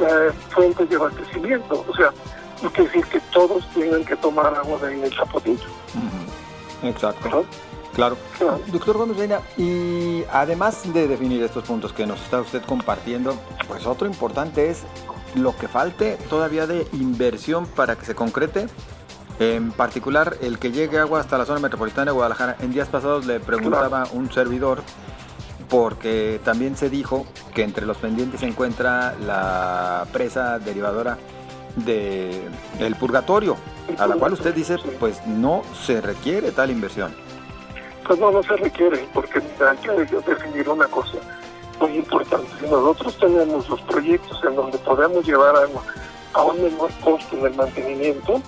eh, 0.00 0.30
fuentes 0.50 0.88
de 0.88 0.96
abastecimiento. 0.96 1.84
O 1.88 1.94
sea, 1.94 2.10
no 2.62 2.70
quiere 2.70 2.90
decir 2.90 3.06
que 3.06 3.20
todos 3.32 3.64
tengan 3.74 4.04
que 4.04 4.16
tomar 4.16 4.54
agua 4.54 4.78
de 4.80 4.88
ahí 4.88 4.94
en 4.94 5.04
el 5.04 5.14
Zapotillo. 5.14 5.68
Exacto. 6.82 7.44
Claro. 7.94 8.16
Doctor 8.72 8.96
Gómez 8.96 9.18
Reina, 9.18 9.40
y 9.56 10.24
además 10.32 10.92
de 10.92 11.08
definir 11.08 11.42
estos 11.42 11.64
puntos 11.64 11.92
que 11.92 12.06
nos 12.06 12.20
está 12.22 12.40
usted 12.40 12.62
compartiendo, 12.62 13.34
pues 13.68 13.86
otro 13.86 14.06
importante 14.06 14.70
es 14.70 14.84
lo 15.34 15.56
que 15.56 15.68
falte 15.68 16.16
todavía 16.30 16.66
de 16.66 16.86
inversión 16.92 17.66
para 17.66 17.96
que 17.96 18.04
se 18.04 18.14
concrete. 18.14 18.66
En 19.38 19.72
particular, 19.72 20.36
el 20.40 20.58
que 20.58 20.72
llegue 20.72 20.98
agua 20.98 21.20
hasta 21.20 21.36
la 21.36 21.44
zona 21.44 21.60
metropolitana 21.60 22.06
de 22.06 22.12
Guadalajara. 22.12 22.56
En 22.60 22.72
días 22.72 22.88
pasados 22.88 23.26
le 23.26 23.40
preguntaba 23.40 24.06
un 24.12 24.30
servidor, 24.32 24.82
porque 25.68 26.40
también 26.44 26.76
se 26.76 26.90
dijo 26.90 27.26
que 27.54 27.62
entre 27.62 27.86
los 27.86 27.96
pendientes 27.96 28.40
se 28.40 28.46
encuentra 28.46 29.14
la 29.18 30.06
presa 30.12 30.58
derivadora 30.58 31.18
del 31.76 32.50
el 32.78 32.96
purgatorio, 32.96 33.56
a 33.98 34.06
la 34.06 34.16
cual 34.16 34.34
usted 34.34 34.54
dice, 34.54 34.76
pues 35.00 35.26
no 35.26 35.62
se 35.84 36.00
requiere 36.00 36.52
tal 36.52 36.70
inversión. 36.70 37.14
Pues 38.06 38.18
no, 38.18 38.30
no 38.30 38.42
se 38.42 38.56
requiere, 38.56 39.06
porque 39.14 39.38
hay 39.38 39.76
que 39.78 39.90
definir 39.92 40.68
una 40.68 40.86
cosa 40.86 41.18
muy 41.80 41.96
importante. 41.96 42.48
Si 42.60 42.66
nosotros 42.66 43.16
tenemos 43.18 43.68
los 43.68 43.80
proyectos 43.82 44.42
en 44.44 44.56
donde 44.56 44.78
podemos 44.78 45.24
llevar 45.24 45.56
agua 45.56 45.82
a 46.34 46.42
un 46.42 46.62
menor 46.62 46.90
costo 47.04 47.36
en 47.36 47.46
el 47.46 47.54
mantenimiento, 47.54 48.40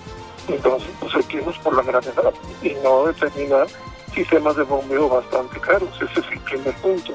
entonces 0.49 0.91
pues 1.01 1.15
hay 1.15 1.23
que 1.25 1.37
irnos 1.39 1.59
por 1.59 1.77
la 1.77 1.83
gravedad 1.83 2.33
y 2.63 2.71
no 2.83 3.07
determinar 3.07 3.67
sistemas 4.15 4.57
de 4.57 4.63
bombeo 4.65 5.09
bastante 5.09 5.61
caros. 5.61 5.91
Ese 6.01 6.21
es 6.21 6.27
el 6.33 6.41
primer 6.41 6.75
punto. 6.77 7.13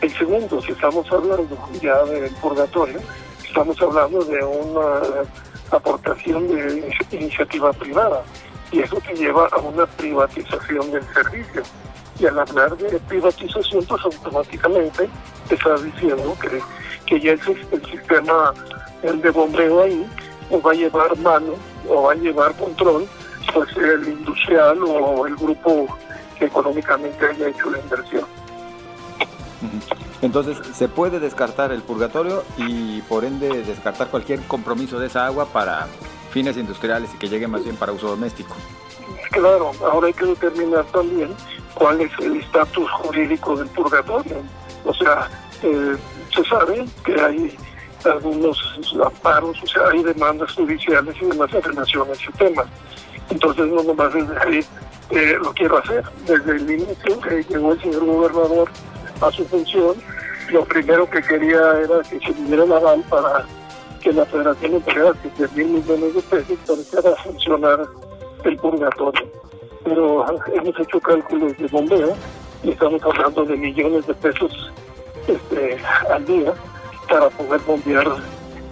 El 0.00 0.12
segundo, 0.16 0.60
si 0.62 0.72
estamos 0.72 1.10
hablando 1.12 1.56
ya 1.80 2.02
del 2.04 2.30
purgatorio, 2.36 3.00
estamos 3.44 3.80
hablando 3.80 4.24
de 4.24 4.42
una 4.44 5.00
aportación 5.70 6.48
de 6.48 6.96
iniciativa 7.12 7.72
privada 7.72 8.24
y 8.72 8.80
eso 8.80 8.96
te 9.06 9.14
lleva 9.14 9.46
a 9.52 9.58
una 9.58 9.86
privatización 9.86 10.90
del 10.90 11.04
servicio. 11.12 11.62
Y 12.18 12.26
al 12.26 12.38
hablar 12.38 12.76
de 12.76 12.98
privatización, 13.00 13.84
pues 13.84 14.04
automáticamente 14.04 15.08
te 15.48 15.54
estás 15.54 15.82
diciendo 15.82 16.36
que, 16.40 16.60
que 17.06 17.20
ya 17.20 17.32
el, 17.32 17.40
el 17.70 17.84
sistema 17.86 18.52
el 19.02 19.20
de 19.20 19.30
bombeo 19.30 19.82
ahí 19.82 20.06
o 20.50 20.60
va 20.60 20.72
a 20.72 20.74
llevar 20.74 21.16
mano 21.18 21.54
o 21.88 22.02
va 22.02 22.12
a 22.12 22.14
llevar 22.14 22.54
control 22.56 23.06
pues 23.52 23.76
el 23.76 24.08
industrial 24.08 24.78
o 24.82 25.26
el 25.26 25.34
grupo 25.36 25.86
que 26.38 26.46
económicamente 26.46 27.26
haya 27.26 27.48
hecho 27.48 27.70
la 27.70 27.78
inversión. 27.78 28.24
Entonces, 30.22 30.56
se 30.72 30.88
puede 30.88 31.18
descartar 31.18 31.72
el 31.72 31.82
purgatorio 31.82 32.44
y 32.56 33.02
por 33.02 33.24
ende 33.24 33.62
descartar 33.64 34.08
cualquier 34.08 34.40
compromiso 34.42 34.98
de 35.00 35.08
esa 35.08 35.26
agua 35.26 35.46
para 35.46 35.88
fines 36.32 36.56
industriales 36.56 37.10
y 37.14 37.18
que 37.18 37.28
llegue 37.28 37.46
más 37.46 37.62
bien 37.62 37.76
para 37.76 37.92
uso 37.92 38.08
doméstico. 38.08 38.56
Claro, 39.30 39.70
ahora 39.84 40.08
hay 40.08 40.12
que 40.12 40.26
determinar 40.26 40.84
también 40.86 41.34
cuál 41.74 42.00
es 42.00 42.10
el 42.18 42.36
estatus 42.36 42.90
jurídico 42.90 43.56
del 43.56 43.68
purgatorio. 43.68 44.36
O 44.84 44.94
sea, 44.94 45.28
eh, 45.62 45.96
se 46.34 46.44
sabe 46.44 46.84
que 47.04 47.20
hay 47.20 47.56
algunos 48.04 48.58
amparos, 49.04 49.62
o 49.62 49.66
sea, 49.66 49.88
hay 49.88 50.02
demandas 50.02 50.52
judiciales 50.52 51.14
y 51.20 51.26
demás 51.26 51.52
en 51.52 51.62
relación 51.62 52.08
a 52.08 52.12
ese 52.12 52.32
tema. 52.32 52.64
Entonces, 53.30 53.66
no 53.66 53.82
nomás 53.82 54.12
desde 54.12 54.38
ahí 54.40 54.66
eh, 55.10 55.36
lo 55.40 55.52
quiero 55.52 55.78
hacer. 55.78 56.02
Desde 56.26 56.56
el 56.56 56.70
inicio 56.70 57.20
que 57.20 57.42
llegó 57.44 57.72
el 57.72 57.80
señor 57.80 58.04
gobernador 58.04 58.70
a 59.20 59.30
su 59.30 59.44
función, 59.46 59.96
lo 60.50 60.64
primero 60.64 61.08
que 61.08 61.22
quería 61.22 61.80
era 61.80 62.00
que 62.02 62.18
se 62.18 62.32
diera 62.44 62.66
la 62.66 62.76
aval 62.76 63.02
para 63.08 63.46
que 64.02 64.12
la 64.12 64.26
Federación 64.26 64.74
entregara 64.74 65.12
7 65.22 65.48
mil 65.54 65.68
millones 65.68 66.14
de 66.14 66.22
pesos 66.22 66.58
para 66.92 67.16
funcionar 67.16 67.86
el 68.44 68.56
purgatorio. 68.56 69.26
Pero 69.84 70.26
hemos 70.52 70.80
hecho 70.80 71.00
cálculos 71.00 71.56
de 71.56 71.66
bombeo 71.68 72.14
y 72.62 72.70
estamos 72.70 73.02
hablando 73.02 73.44
de 73.44 73.56
millones 73.56 74.06
de 74.06 74.14
pesos 74.14 74.72
este, 75.26 75.78
al 76.10 76.24
día 76.26 76.52
para 77.08 77.28
poder 77.30 77.60
bombear 77.60 78.06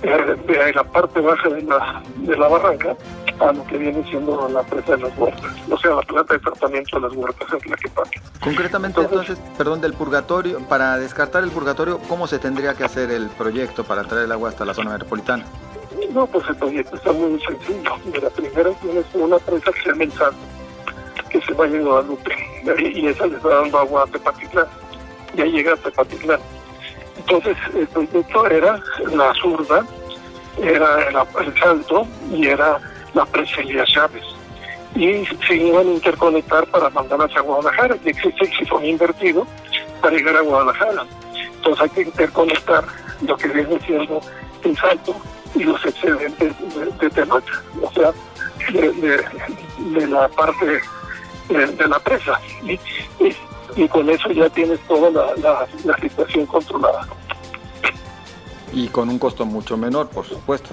de 0.02 0.72
la 0.74 0.84
parte 0.84 1.20
baja 1.20 1.48
de 1.48 1.62
la, 1.62 2.02
de 2.16 2.36
la 2.36 2.48
barranca 2.48 2.96
a 3.40 3.52
lo 3.52 3.66
que 3.66 3.78
viene 3.78 4.04
siendo 4.08 4.48
la 4.48 4.62
presa 4.62 4.96
de 4.96 5.02
las 5.02 5.18
huertas, 5.18 5.50
o 5.70 5.78
sea, 5.78 5.94
la 5.94 6.02
planta 6.02 6.34
de 6.34 6.40
tratamiento 6.40 7.00
de 7.00 7.08
las 7.08 7.16
huertas 7.16 7.48
es 7.52 7.66
la 7.66 7.76
que 7.76 7.88
pasa. 7.88 8.10
Concretamente, 8.40 9.00
entonces, 9.00 9.38
perdón, 9.56 9.80
del 9.80 9.94
purgatorio, 9.94 10.60
para 10.68 10.98
descartar 10.98 11.42
el 11.42 11.50
purgatorio, 11.50 11.98
¿cómo 12.08 12.26
se 12.26 12.38
tendría 12.38 12.74
que 12.74 12.84
hacer 12.84 13.10
el 13.10 13.28
proyecto 13.28 13.84
para 13.84 14.04
traer 14.04 14.24
el 14.24 14.32
agua 14.32 14.50
hasta 14.50 14.64
la 14.64 14.74
zona 14.74 14.90
metropolitana? 14.90 15.44
No, 16.12 16.26
pues 16.26 16.46
el 16.48 16.56
proyecto 16.56 16.96
está 16.96 17.12
muy 17.12 17.40
sencillo. 17.40 17.96
Mira, 18.12 18.30
primero 18.30 18.76
tienes 18.82 19.04
una 19.14 19.38
presa 19.38 19.72
que 19.72 19.80
se 19.82 19.88
llama 19.90 20.04
El 20.04 21.24
que 21.30 21.40
se 21.40 21.54
va 21.54 21.64
a 21.64 21.68
Guadalupe, 21.68 22.34
y 22.78 23.06
esa 23.06 23.26
le 23.26 23.36
está 23.36 23.48
dando 23.48 23.78
agua 23.78 24.04
a 24.04 24.06
Tepatitlán. 24.06 24.66
Ya 25.34 25.44
llega 25.44 25.72
a 25.72 25.76
Tepatitlán. 25.76 26.40
Entonces, 27.16 27.56
el 27.74 27.86
proyecto 27.88 28.46
era 28.46 28.80
la 29.12 29.32
zurda, 29.34 29.84
era 30.62 31.08
el, 31.08 31.58
salto 31.58 32.06
y 32.32 32.46
era 32.46 32.78
la 33.14 33.24
presa 33.26 33.60
Elías 33.60 33.88
Chávez. 33.88 34.24
Y 34.94 35.24
se 35.46 35.56
iban 35.56 35.86
a 35.86 35.92
interconectar 35.92 36.66
para 36.66 36.90
mandar 36.90 37.20
hacia 37.22 37.40
Guadalajara, 37.40 37.96
y 38.04 38.10
existe 38.10 38.44
el 38.44 38.56
sifón 38.56 38.84
invertido 38.84 39.46
para 40.00 40.16
llegar 40.16 40.36
a 40.36 40.40
Guadalajara. 40.40 41.04
Entonces 41.56 41.82
hay 41.82 41.90
que 41.90 42.02
interconectar 42.02 42.84
lo 43.26 43.36
que 43.36 43.48
viene 43.48 43.78
siendo 43.86 44.20
el 44.64 44.76
salto 44.76 45.14
y 45.54 45.64
los 45.64 45.84
excedentes 45.84 46.54
de, 46.74 47.08
de 47.08 47.22
o 47.82 47.92
sea, 47.92 48.12
de, 48.72 50.06
la 50.06 50.28
parte 50.28 50.80
de, 51.48 51.88
la 51.88 51.98
presa. 51.98 52.40
Y, 53.76 53.88
con 53.88 54.08
eso 54.08 54.30
ya 54.30 54.48
tienes 54.50 54.78
toda 54.86 55.10
la, 55.10 55.66
la, 55.84 55.96
situación 55.98 56.46
controlada. 56.46 57.06
Y 58.72 58.88
con 58.88 59.08
un 59.08 59.18
costo 59.18 59.44
mucho 59.44 59.76
menor, 59.76 60.08
por 60.08 60.26
supuesto. 60.26 60.70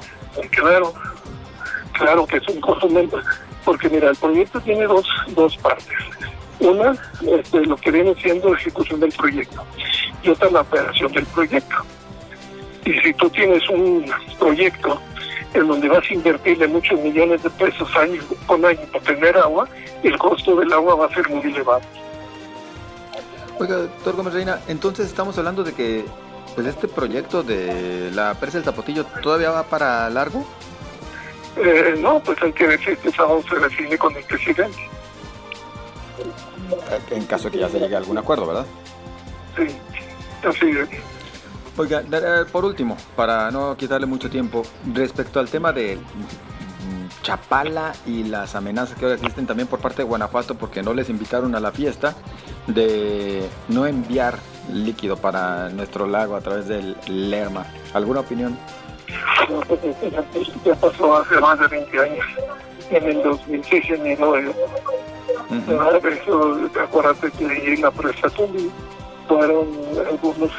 Claro, 0.51 0.93
claro 1.93 2.27
que 2.27 2.37
es 2.37 2.47
un 2.47 2.61
costo 2.61 2.87
menor, 2.89 3.23
porque 3.65 3.89
mira, 3.89 4.09
el 4.09 4.15
proyecto 4.15 4.59
tiene 4.61 4.85
dos, 4.85 5.07
dos 5.29 5.57
partes. 5.57 5.97
Una, 6.59 6.95
este, 7.21 7.65
lo 7.65 7.77
que 7.77 7.91
viene 7.91 8.15
siendo 8.15 8.51
la 8.51 8.59
ejecución 8.59 8.99
del 8.99 9.11
proyecto, 9.11 9.63
y 10.23 10.29
otra 10.29 10.49
la 10.49 10.61
operación 10.61 11.11
del 11.11 11.25
proyecto. 11.27 11.75
Y 12.85 12.93
si 13.01 13.13
tú 13.13 13.29
tienes 13.29 13.67
un 13.69 14.05
proyecto 14.39 14.99
en 15.53 15.67
donde 15.67 15.89
vas 15.89 16.03
a 16.09 16.13
invertirle 16.13 16.67
muchos 16.67 16.99
millones 16.99 17.43
de 17.43 17.49
pesos 17.51 17.89
año 17.95 18.21
con 18.45 18.63
año 18.65 18.81
para 18.91 19.03
tener 19.03 19.37
agua, 19.37 19.67
el 20.03 20.17
costo 20.17 20.55
del 20.55 20.71
agua 20.71 20.95
va 20.95 21.05
a 21.07 21.13
ser 21.13 21.27
muy 21.29 21.41
elevado. 21.41 21.81
Oiga, 23.59 23.77
doctor 23.77 24.15
Gómez 24.15 24.33
Reina, 24.33 24.59
entonces 24.67 25.07
estamos 25.07 25.37
hablando 25.37 25.63
de 25.63 25.73
que 25.73 26.05
pues 26.53 26.67
este 26.67 26.87
proyecto 26.87 27.43
de 27.43 28.11
la 28.13 28.35
presa 28.35 28.57
del 28.57 28.65
Zapotillo 28.65 29.05
todavía 29.21 29.51
va 29.51 29.63
para 29.63 30.09
largo. 30.09 30.45
Eh, 31.55 31.95
no, 31.99 32.19
pues 32.19 32.41
hay 32.41 32.53
que 32.53 32.67
ver 32.67 32.79
si 32.79 32.91
este 32.91 33.11
sábado 33.11 33.43
se 33.49 33.55
define 33.59 33.97
con 33.97 34.15
el 34.15 34.23
presidente. 34.23 34.77
En 37.09 37.25
caso 37.25 37.45
de 37.45 37.51
que 37.51 37.59
ya 37.59 37.69
se 37.69 37.79
llegue 37.79 37.95
a 37.95 37.97
algún 37.97 38.17
acuerdo, 38.17 38.45
¿verdad? 38.45 38.65
Sí, 39.55 39.75
así 40.47 40.69
es. 40.69 40.89
Oiga, 41.77 42.03
por 42.51 42.65
último, 42.65 42.97
para 43.15 43.49
no 43.49 43.75
quitarle 43.75 44.05
mucho 44.05 44.29
tiempo, 44.29 44.63
respecto 44.93 45.39
al 45.39 45.49
tema 45.49 45.71
de 45.71 45.97
Chapala 47.21 47.93
y 48.05 48.23
las 48.23 48.55
amenazas 48.55 48.97
que 48.97 49.05
ahora 49.05 49.15
existen 49.15 49.47
también 49.47 49.67
por 49.67 49.79
parte 49.79 50.03
de 50.03 50.07
Guanajuato 50.07 50.55
porque 50.55 50.83
no 50.83 50.93
les 50.93 51.09
invitaron 51.09 51.55
a 51.55 51.59
la 51.59 51.71
fiesta 51.71 52.15
de 52.67 53.47
no 53.69 53.85
enviar 53.87 54.37
líquido 54.71 55.17
para 55.17 55.69
nuestro 55.69 56.07
lago 56.07 56.35
a 56.35 56.41
través 56.41 56.67
del 56.67 56.95
Lerma. 57.07 57.65
¿Alguna 57.93 58.21
opinión? 58.21 58.57
Pues, 59.67 59.79
ya 60.65 60.75
pasó 60.75 61.17
hace 61.17 61.39
más 61.39 61.59
de 61.59 61.67
20 61.67 61.99
años. 61.99 62.25
En 62.89 63.03
el 63.03 63.23
2006 63.23 63.89
enero 63.91 64.33
Uh 65.49 66.79
acuérdate 66.81 67.31
que 67.31 67.73
en 67.73 67.81
la 67.81 67.91
presa 67.91 68.29
fueron 69.27 69.67
algunos 70.09 70.51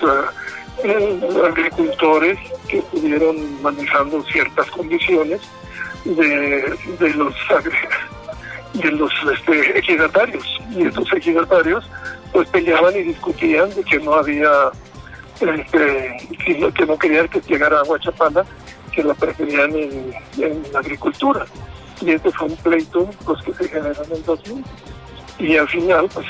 eh, 0.84 1.20
agricultores 1.46 2.38
que 2.68 2.78
estuvieron 2.78 3.62
manejando 3.62 4.22
ciertas 4.24 4.70
condiciones 4.70 5.40
de, 6.16 6.76
de 6.98 7.14
los 7.14 7.34
de 8.74 8.92
los 8.92 9.12
este, 9.32 9.78
ejidatarios 9.78 10.60
y 10.70 10.86
estos 10.86 11.12
ejidatarios 11.12 11.84
pues 12.32 12.48
peleaban 12.48 12.94
y 12.96 13.02
discutían 13.02 13.74
de 13.74 13.82
que 13.82 13.98
no 13.98 14.14
había 14.14 14.70
este, 15.40 16.16
que 16.74 16.86
no 16.86 16.98
querían 16.98 17.28
que 17.28 17.40
llegara 17.40 17.80
agua 17.80 17.98
chapala 18.00 18.44
que 18.92 19.02
la 19.02 19.14
preferían 19.14 19.74
en, 19.74 20.12
la 20.72 20.80
agricultura. 20.80 21.46
Y 22.00 22.10
este 22.10 22.30
fue 22.32 22.48
un 22.48 22.56
pleito 22.56 23.08
pues 23.24 23.42
que 23.44 23.54
se 23.54 23.68
generó 23.68 24.04
en 24.04 24.12
el 24.12 24.24
2000 24.24 24.64
y 25.38 25.56
al 25.56 25.68
final 25.68 26.08
pues 26.12 26.26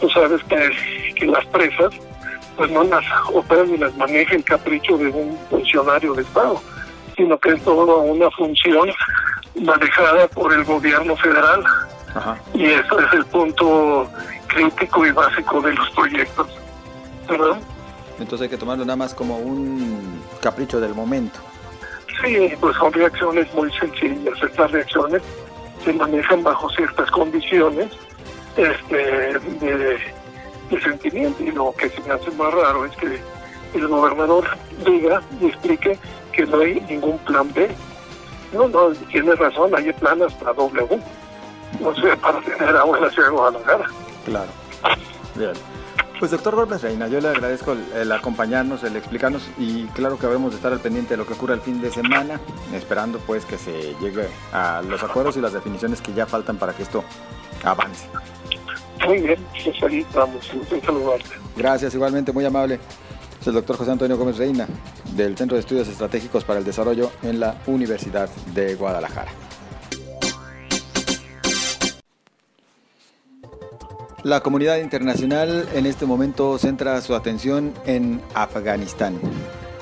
tú 0.00 0.08
sabes 0.10 0.42
que, 0.44 1.14
que 1.14 1.26
las 1.26 1.44
presas 1.46 1.92
pues 2.56 2.70
no 2.70 2.84
las 2.84 3.04
operan 3.32 3.70
ni 3.70 3.78
las 3.78 3.94
maneja 3.96 4.34
el 4.34 4.44
capricho 4.44 4.98
de 4.98 5.08
un 5.08 5.38
funcionario 5.48 6.14
de 6.14 6.22
Estado, 6.22 6.60
sino 7.20 7.38
que 7.38 7.50
es 7.50 7.62
toda 7.62 7.96
una 7.96 8.30
función 8.30 8.88
manejada 9.62 10.26
por 10.28 10.52
el 10.54 10.64
gobierno 10.64 11.14
federal. 11.16 11.62
Y 12.54 12.64
eso 12.64 12.98
es 12.98 13.12
el 13.12 13.24
punto 13.26 14.08
crítico 14.46 15.06
y 15.06 15.10
básico 15.10 15.60
de 15.60 15.74
los 15.74 15.90
proyectos. 15.90 16.48
¿verdad? 17.28 17.58
Entonces 18.18 18.42
hay 18.42 18.48
que 18.48 18.56
tomarlo 18.56 18.84
nada 18.84 18.96
más 18.96 19.14
como 19.14 19.36
un 19.36 20.22
capricho 20.40 20.80
del 20.80 20.94
momento. 20.94 21.38
Sí, 22.22 22.52
pues 22.58 22.74
son 22.76 22.92
reacciones 22.92 23.52
muy 23.54 23.70
sencillas. 23.72 24.42
Estas 24.42 24.70
reacciones 24.72 25.22
se 25.84 25.92
manejan 25.92 26.42
bajo 26.42 26.70
ciertas 26.70 27.10
condiciones 27.10 27.90
este, 28.56 28.96
de, 28.96 29.98
de 30.70 30.80
sentimiento. 30.82 31.42
Y 31.42 31.52
lo 31.52 31.72
que 31.72 31.90
se 31.90 32.00
me 32.00 32.14
hace 32.14 32.30
más 32.32 32.52
raro 32.52 32.86
es 32.86 32.96
que 32.96 33.20
el 33.74 33.86
gobernador 33.86 34.48
diga 34.84 35.22
y 35.40 35.46
explique 35.46 35.98
que 36.32 36.46
no 36.46 36.60
hay 36.60 36.80
ningún 36.88 37.18
plan 37.18 37.52
B. 37.52 37.68
No, 38.52 38.68
no, 38.68 38.90
tiene 39.10 39.34
razón, 39.34 39.74
hay 39.76 39.92
plan 39.92 40.22
hasta 40.22 40.52
U. 40.52 41.00
No 41.80 41.94
sé, 41.94 42.16
para 42.16 42.40
tener 42.40 42.76
agua 42.76 42.98
en 42.98 43.04
la 43.04 43.10
ciudad 43.10 43.28
de 43.28 43.34
Guadalajara. 43.34 43.86
Claro. 44.24 44.50
Bien. 45.36 45.52
Pues 46.18 46.32
doctor 46.32 46.54
Gómez 46.54 46.82
Reina, 46.82 47.08
yo 47.08 47.18
le 47.18 47.28
agradezco 47.28 47.74
el, 47.94 48.12
acompañarnos, 48.12 48.84
el 48.84 48.94
explicarnos 48.94 49.48
y 49.56 49.84
claro 49.86 50.18
que 50.18 50.26
habremos 50.26 50.50
de 50.50 50.56
estar 50.56 50.70
al 50.70 50.80
pendiente 50.80 51.14
de 51.14 51.16
lo 51.16 51.26
que 51.26 51.32
ocurra 51.32 51.54
el 51.54 51.62
fin 51.62 51.80
de 51.80 51.90
semana, 51.90 52.38
esperando 52.74 53.18
pues 53.20 53.46
que 53.46 53.56
se 53.56 53.94
llegue 54.02 54.28
a 54.52 54.82
los 54.86 55.02
acuerdos 55.02 55.38
y 55.38 55.40
las 55.40 55.54
definiciones 55.54 56.02
que 56.02 56.12
ya 56.12 56.26
faltan 56.26 56.58
para 56.58 56.74
que 56.74 56.82
esto 56.82 57.04
avance. 57.64 58.06
Muy 59.06 59.18
bien, 59.22 59.38
pues 59.64 59.82
ahí 59.82 60.06
vamos, 60.12 60.52
un 60.52 60.82
saludarte. 60.82 61.30
Gracias, 61.56 61.94
igualmente, 61.94 62.32
muy 62.32 62.44
amable. 62.44 62.78
Es 63.40 63.46
el 63.46 63.54
doctor 63.54 63.76
José 63.76 63.92
Antonio 63.92 64.18
Gómez 64.18 64.36
Reina, 64.36 64.66
del 65.16 65.34
Centro 65.34 65.56
de 65.56 65.60
Estudios 65.60 65.88
Estratégicos 65.88 66.44
para 66.44 66.58
el 66.58 66.64
Desarrollo 66.64 67.10
en 67.22 67.40
la 67.40 67.56
Universidad 67.66 68.28
de 68.54 68.74
Guadalajara. 68.74 69.30
La 74.22 74.40
comunidad 74.40 74.76
internacional 74.76 75.66
en 75.72 75.86
este 75.86 76.04
momento 76.04 76.58
centra 76.58 77.00
su 77.00 77.14
atención 77.14 77.72
en 77.86 78.20
Afganistán. 78.34 79.18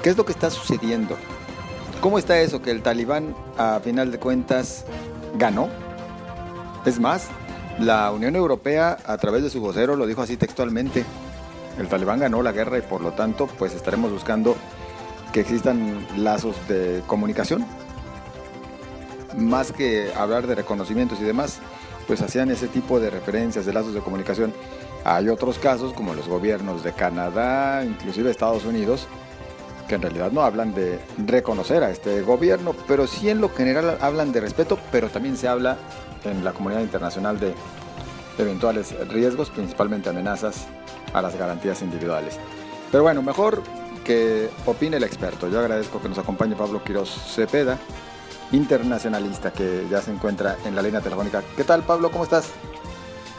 ¿Qué 0.04 0.10
es 0.10 0.16
lo 0.16 0.24
que 0.24 0.30
está 0.30 0.50
sucediendo? 0.50 1.16
¿Cómo 2.00 2.20
está 2.20 2.38
eso 2.38 2.62
que 2.62 2.70
el 2.70 2.82
talibán 2.82 3.34
a 3.56 3.80
final 3.80 4.12
de 4.12 4.20
cuentas 4.20 4.84
ganó? 5.36 5.68
Es 6.86 7.00
más, 7.00 7.26
la 7.80 8.12
Unión 8.12 8.36
Europea 8.36 8.98
a 9.04 9.18
través 9.18 9.42
de 9.42 9.50
su 9.50 9.60
vocero 9.60 9.96
lo 9.96 10.06
dijo 10.06 10.22
así 10.22 10.36
textualmente. 10.36 11.04
El 11.78 11.88
talibán 11.88 12.20
ganó 12.20 12.42
la 12.42 12.52
guerra 12.52 12.78
y 12.78 12.82
por 12.82 13.00
lo 13.00 13.12
tanto 13.12 13.47
pues 13.47 13.75
estaremos 13.75 14.11
buscando 14.11 14.56
que 15.32 15.40
existan 15.40 16.06
lazos 16.17 16.56
de 16.69 17.02
comunicación. 17.06 17.64
Más 19.36 19.73
que 19.73 20.12
hablar 20.14 20.47
de 20.47 20.56
reconocimientos 20.56 21.21
y 21.21 21.25
demás, 21.25 21.60
pues 22.06 22.21
hacían 22.23 22.50
ese 22.50 22.67
tipo 22.67 22.99
de 22.99 23.10
referencias 23.10 23.67
de 23.67 23.73
lazos 23.73 23.95
de 23.95 24.00
comunicación. 24.00 24.52
Hay 25.04 25.28
otros 25.28 25.58
casos 25.58 25.93
como 25.93 26.14
los 26.14 26.26
gobiernos 26.26 26.82
de 26.82 26.93
Canadá, 26.93 27.84
inclusive 27.84 28.30
Estados 28.30 28.64
Unidos, 28.64 29.06
que 29.86 29.95
en 29.95 30.02
realidad 30.02 30.32
no 30.32 30.43
hablan 30.43 30.75
de 30.75 30.99
reconocer 31.25 31.84
a 31.84 31.91
este 31.91 32.23
gobierno, 32.23 32.75
pero 32.88 33.06
sí 33.06 33.30
en 33.30 33.41
lo 33.41 33.50
general 33.50 33.99
hablan 34.00 34.32
de 34.32 34.41
respeto, 34.41 34.78
pero 34.91 35.08
también 35.08 35.36
se 35.36 35.47
habla 35.47 35.76
en 36.25 36.45
la 36.45 36.52
comunidad 36.52 36.80
internacional 36.80 37.38
de 37.38 37.54
eventuales 38.38 38.95
riesgos, 39.08 39.50
principalmente 39.50 40.08
amenazas 40.08 40.67
a 41.12 41.23
las 41.23 41.36
garantías 41.36 41.82
individuales. 41.82 42.38
Pero 42.90 43.02
bueno, 43.02 43.23
mejor 43.23 43.62
que 44.04 44.49
opine 44.64 44.97
el 44.97 45.04
experto. 45.04 45.49
Yo 45.49 45.60
agradezco 45.60 46.00
que 46.00 46.08
nos 46.08 46.18
acompañe 46.18 46.56
Pablo 46.56 46.82
Quiroz 46.82 47.10
Cepeda, 47.10 47.78
internacionalista 48.52 49.52
que 49.52 49.86
ya 49.90 50.00
se 50.00 50.10
encuentra 50.10 50.56
en 50.64 50.75
la 50.75 50.82
línea 50.82 51.00
telefónica. 51.00 51.42
¿Qué 51.56 51.64
tal, 51.64 51.82
Pablo? 51.82 52.10
¿Cómo 52.10 52.25
estás? 52.25 52.50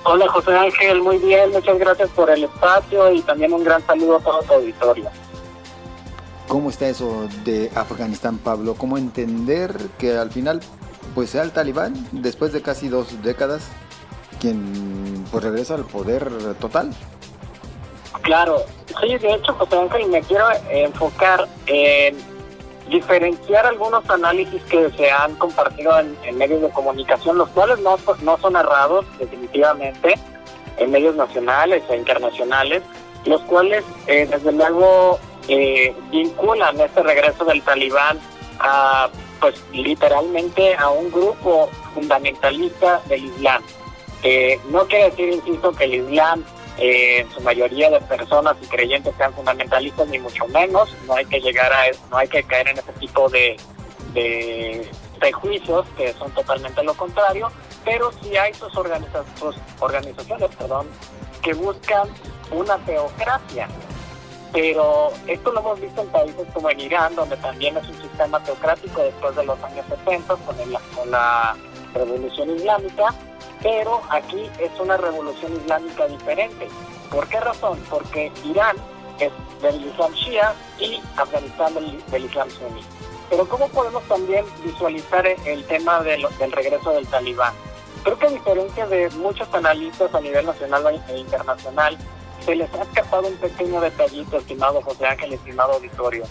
Hola, 0.03 0.27
José 0.29 0.55
Ángel. 0.55 1.01
Muy 1.01 1.17
bien. 1.17 1.51
Muchas 1.51 1.79
gracias 1.79 2.09
por 2.11 2.29
el 2.29 2.43
espacio 2.43 3.11
y 3.11 3.21
también 3.21 3.53
un 3.53 3.63
gran 3.63 3.85
saludo 3.85 4.17
a 4.17 4.19
todo 4.19 4.41
tu 4.43 4.53
auditorio. 4.53 5.09
¿Cómo 6.47 6.69
está 6.69 6.87
eso 6.87 7.27
de 7.45 7.71
Afganistán, 7.75 8.37
Pablo? 8.37 8.75
¿Cómo 8.75 8.97
entender 8.97 9.75
que 9.97 10.17
al 10.17 10.31
final 10.31 10.61
pues 11.15 11.31
sea 11.31 11.43
el 11.43 11.51
talibán, 11.51 11.93
después 12.11 12.53
de 12.53 12.61
casi 12.61 12.87
dos 12.87 13.21
décadas, 13.23 13.63
quien 14.39 15.25
pues 15.31 15.43
regresa 15.43 15.75
al 15.75 15.85
poder 15.85 16.29
total? 16.55 16.91
Claro, 18.21 18.63
sí, 19.01 19.17
de 19.17 19.33
hecho, 19.33 19.53
José 19.53 19.77
Ángel, 19.77 20.07
me 20.07 20.21
quiero 20.21 20.45
enfocar 20.69 21.47
en 21.67 22.17
diferenciar 22.89 23.65
algunos 23.65 24.07
análisis 24.09 24.61
que 24.63 24.89
se 24.91 25.11
han 25.11 25.35
compartido 25.35 25.91
en, 25.99 26.37
medios 26.37 26.61
de 26.61 26.69
comunicación, 26.69 27.37
los 27.37 27.49
cuales 27.49 27.79
no, 27.79 27.97
no 28.21 28.37
son 28.39 28.55
errados, 28.55 29.05
definitivamente, 29.19 30.15
en 30.77 30.91
medios 30.91 31.15
nacionales 31.15 31.83
e 31.89 31.97
internacionales, 31.97 32.81
los 33.25 33.41
cuales, 33.41 33.83
eh, 34.07 34.27
desde 34.29 34.51
luego, 34.51 35.19
eh, 35.47 35.95
vinculan 36.11 36.79
este 36.79 37.03
regreso 37.03 37.45
del 37.45 37.61
talibán 37.61 38.19
a, 38.59 39.09
pues, 39.39 39.55
literalmente 39.71 40.75
a 40.75 40.89
un 40.89 41.11
grupo 41.11 41.69
fundamentalista 41.93 43.01
del 43.07 43.25
Islam. 43.25 43.63
no 44.69 44.85
quiere 44.85 45.11
decir, 45.11 45.29
insisto, 45.29 45.71
que 45.71 45.85
el 45.85 45.95
Islam 45.95 46.43
eh, 46.79 47.19
en 47.19 47.31
su 47.31 47.41
mayoría 47.41 47.89
de 47.89 47.99
personas 48.01 48.55
y 48.61 48.65
creyentes 48.67 49.13
sean 49.17 49.33
fundamentalistas 49.33 50.07
ni 50.07 50.17
mucho 50.19 50.47
menos. 50.47 50.95
No 51.07 51.13
hay 51.15 51.25
que 51.25 51.41
llegar 51.41 51.71
a 51.73 51.85
no 52.09 52.17
hay 52.17 52.27
que 52.27 52.41
caer 52.43 52.69
en 52.69 52.77
ese 52.77 52.93
tipo 52.93 53.29
de, 53.29 53.57
prejuicios 55.19 55.85
que 55.97 56.13
son 56.13 56.31
totalmente 56.31 56.81
lo 56.83 56.93
contrario. 56.93 57.51
Pero 57.83 58.11
sí 58.21 58.37
hay 58.37 58.53
sus, 58.53 58.71
organizaciones 58.77 60.55
perdón 60.55 60.87
que 61.41 61.53
buscan 61.53 62.07
una 62.51 62.77
teocracia. 62.85 63.67
Pero 64.53 65.11
esto 65.27 65.51
lo 65.51 65.59
hemos 65.59 65.81
visto 65.81 66.01
en 66.01 66.07
países 66.07 66.47
como 66.53 66.69
en 66.69 66.79
Irán 66.79 67.13
donde 67.15 67.35
también 67.37 67.75
es 67.77 67.87
un 67.87 68.01
sistema 68.01 68.41
teocrático 68.43 69.01
después 69.01 69.35
de 69.35 69.43
los 69.43 69.61
años 69.63 69.85
70 69.89 70.35
con, 70.35 70.55
con 70.95 71.11
la 71.11 71.55
revolución 71.93 72.55
islámica 72.55 73.13
pero 73.61 74.01
aquí 74.09 74.49
es 74.59 74.71
una 74.79 74.97
revolución 74.97 75.53
islámica 75.55 76.07
diferente. 76.07 76.67
¿Por 77.11 77.27
qué 77.27 77.39
razón? 77.39 77.79
Porque 77.89 78.31
Irán 78.45 78.77
es 79.19 79.31
del 79.61 79.85
Islam 79.85 80.13
Shia 80.13 80.53
y 80.79 81.01
Afganistán 81.17 81.73
del, 81.73 82.25
Islam 82.25 82.49
Sunni. 82.49 82.81
Pero 83.29 83.47
¿cómo 83.47 83.67
podemos 83.69 84.03
también 84.03 84.45
visualizar 84.63 85.25
el 85.27 85.63
tema 85.65 86.01
del 86.01 86.51
regreso 86.51 86.91
del 86.91 87.07
talibán? 87.07 87.53
Creo 88.03 88.17
que 88.17 88.27
a 88.27 88.29
diferencia 88.29 88.87
de 88.87 89.09
muchos 89.11 89.53
analistas 89.53 90.13
a 90.15 90.21
nivel 90.21 90.45
nacional 90.45 91.03
e 91.09 91.17
internacional, 91.17 91.97
se 92.45 92.55
les 92.55 92.73
ha 92.73 92.83
escapado 92.83 93.27
un 93.27 93.35
pequeño 93.35 93.81
detallito, 93.81 94.37
estimado 94.37 94.81
José 94.81 95.05
Ángel, 95.05 95.33
estimado 95.33 95.73
auditorio. 95.73 96.23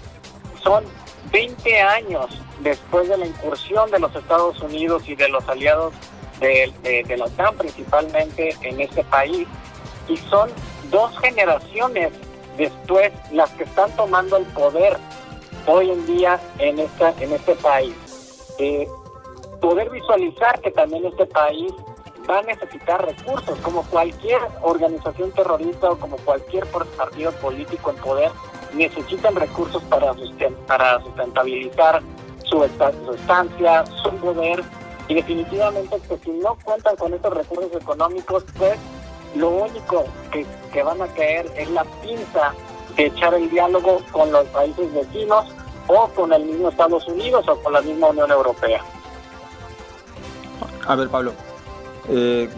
Son 0.62 0.84
20 1.30 1.80
años 1.80 2.26
después 2.60 3.08
de 3.08 3.18
la 3.18 3.26
incursión 3.26 3.90
de 3.90 3.98
los 3.98 4.14
Estados 4.16 4.60
Unidos 4.60 5.02
y 5.06 5.14
de 5.14 5.28
los 5.28 5.46
aliados 5.48 5.92
de, 6.40 7.16
la 7.16 7.24
OTAN 7.24 7.56
principalmente 7.56 8.56
en 8.62 8.80
este 8.80 9.04
país 9.04 9.46
y 10.08 10.16
son 10.16 10.50
dos 10.90 11.18
generaciones 11.20 12.12
después 12.56 13.12
las 13.32 13.50
que 13.50 13.64
están 13.64 13.90
tomando 13.96 14.36
el 14.36 14.44
poder 14.46 14.96
hoy 15.66 15.90
en 15.90 16.06
día 16.06 16.40
en 16.58 16.78
esta 16.78 17.14
en 17.20 17.32
este 17.32 17.54
país. 17.56 17.94
Eh, 18.58 18.88
poder 19.60 19.90
visualizar 19.90 20.60
que 20.60 20.70
también 20.70 21.04
este 21.04 21.26
país 21.26 21.72
va 22.28 22.38
a 22.38 22.42
necesitar 22.42 23.04
recursos, 23.04 23.58
como 23.60 23.82
cualquier 23.84 24.40
organización 24.62 25.30
terrorista 25.32 25.90
o 25.90 25.98
como 25.98 26.16
cualquier 26.18 26.66
partido 26.66 27.32
político 27.32 27.90
en 27.90 27.96
poder, 27.96 28.30
necesitan 28.74 29.34
recursos 29.34 29.82
para, 29.84 30.12
para 30.66 31.00
sustentabilizar 31.02 32.02
su, 32.44 32.58
su 32.58 33.12
estancia, 33.14 33.84
su 34.02 34.10
poder 34.16 34.62
Y 35.08 35.14
definitivamente 35.14 35.98
que 36.08 36.18
si 36.18 36.30
no 36.30 36.56
cuentan 36.62 36.96
con 36.96 37.14
estos 37.14 37.32
recursos 37.32 37.72
económicos, 37.80 38.44
pues 38.56 38.78
lo 39.34 39.48
único 39.50 40.04
que, 40.30 40.46
que 40.72 40.82
van 40.82 41.00
a 41.00 41.06
caer 41.08 41.50
es 41.56 41.70
la 41.70 41.84
pinza 42.02 42.52
de 42.96 43.06
echar 43.06 43.34
el 43.34 43.48
diálogo 43.50 44.00
con 44.12 44.30
los 44.30 44.46
países 44.48 44.92
vecinos 44.92 45.46
o 45.86 46.08
con 46.08 46.32
el 46.32 46.44
mismo 46.44 46.68
Estados 46.68 47.06
Unidos 47.08 47.46
o 47.48 47.56
con 47.62 47.72
la 47.72 47.80
misma 47.80 48.08
Unión 48.08 48.30
Europea. 48.30 48.82
A 50.86 50.94
ver, 50.94 51.08
Pablo, 51.08 51.32
eh, 52.08 52.48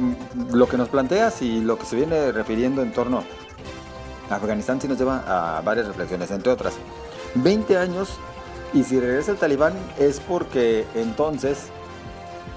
lo 0.53 0.69
que 0.69 0.77
nos 0.77 0.89
planteas 0.89 1.43
y 1.43 1.61
lo 1.61 1.79
que 1.79 1.85
se 1.85 1.97
viene 1.97 2.33
refiriendo 2.33 2.83
en 2.83 2.93
torno 2.93 3.25
a 4.29 4.35
Afganistán 4.37 4.81
sí 4.81 4.89
nos 4.89 4.99
lleva 4.99 5.25
a 5.27 5.61
varias 5.63 5.89
reflexiones, 5.89 6.31
entre 6.31 6.53
otras. 6.53 6.75
20 7.35 7.77
años 7.77 8.19
y 8.73 8.85
si 8.85 9.01
regresa 9.01 9.33
el 9.33 9.39
talibán 9.39 9.75
es 9.99 10.21
porque 10.21 10.87
entonces 10.95 11.71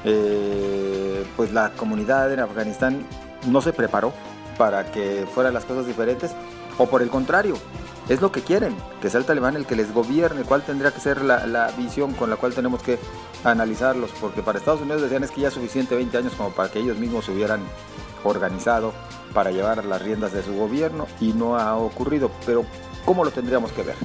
eh, 0.06 1.26
pues 1.36 1.52
la 1.52 1.72
comunidad 1.72 2.32
en 2.32 2.40
Afganistán 2.40 3.06
no 3.48 3.62
se 3.62 3.74
preparó 3.74 4.14
para 4.58 4.92
que 4.92 5.26
fueran 5.34 5.54
las 5.54 5.66
cosas 5.66 5.86
diferentes 5.86 6.32
o 6.78 6.88
por 6.88 7.02
el 7.02 7.10
contrario, 7.10 7.56
es 8.10 8.22
lo 8.22 8.32
que 8.32 8.42
quieren, 8.42 8.76
que 9.02 9.10
sea 9.10 9.20
el 9.20 9.26
talibán 9.26 9.56
el 9.56 9.66
que 9.66 9.76
les 9.76 9.94
gobierne, 9.94 10.44
cuál 10.44 10.64
tendría 10.64 10.92
que 10.92 11.00
ser 11.00 11.22
la, 11.22 11.72
visión 11.78 12.14
con 12.14 12.30
la 12.30 12.36
cual 12.36 12.54
tenemos 12.54 12.82
que 12.82 13.00
analizarlos, 13.44 14.12
porque 14.20 14.42
para 14.42 14.60
Estados 14.60 14.82
Unidos 14.82 15.02
decían 15.02 15.24
es 15.24 15.32
que 15.32 15.42
ya 15.42 15.48
es 15.50 15.54
suficiente 15.54 15.96
20 15.96 16.18
años 16.18 16.34
como 16.34 16.50
para 16.50 16.70
que 16.70 16.80
ellos 16.80 16.98
mismos 16.98 17.26
se 17.26 17.32
hubieran 17.32 17.62
organizado 18.24 18.94
para 19.34 19.52
llevar 19.52 19.86
las 19.86 20.02
riendas 20.02 20.34
de 20.34 20.44
su 20.44 20.54
gobierno 20.54 21.08
y 21.20 21.34
no 21.34 21.58
ha 21.58 21.76
ocurrido, 21.76 22.32
pero 22.46 22.66
¿cómo 23.06 23.24
lo 23.24 23.32
tendríamos 23.32 23.72
que 23.72 23.84
ver? 23.84 23.96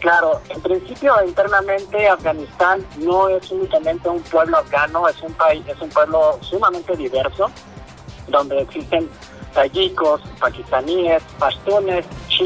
Claro, 0.00 0.40
en 0.50 0.60
principio 0.60 1.14
internamente 1.26 2.08
Afganistán 2.08 2.84
no 2.98 3.28
es 3.28 3.50
únicamente 3.50 4.08
un 4.08 4.20
pueblo 4.22 4.58
afgano, 4.58 5.08
es 5.08 5.20
un 5.22 5.32
país, 5.32 5.64
es 5.66 5.80
un 5.80 5.88
pueblo 5.88 6.38
sumamente 6.42 6.94
diverso, 6.96 7.50
donde 8.28 8.60
existen 8.60 9.08
tayikos, 9.54 10.20
pakistaníes, 10.38 11.22
pashtunes, 11.38 12.04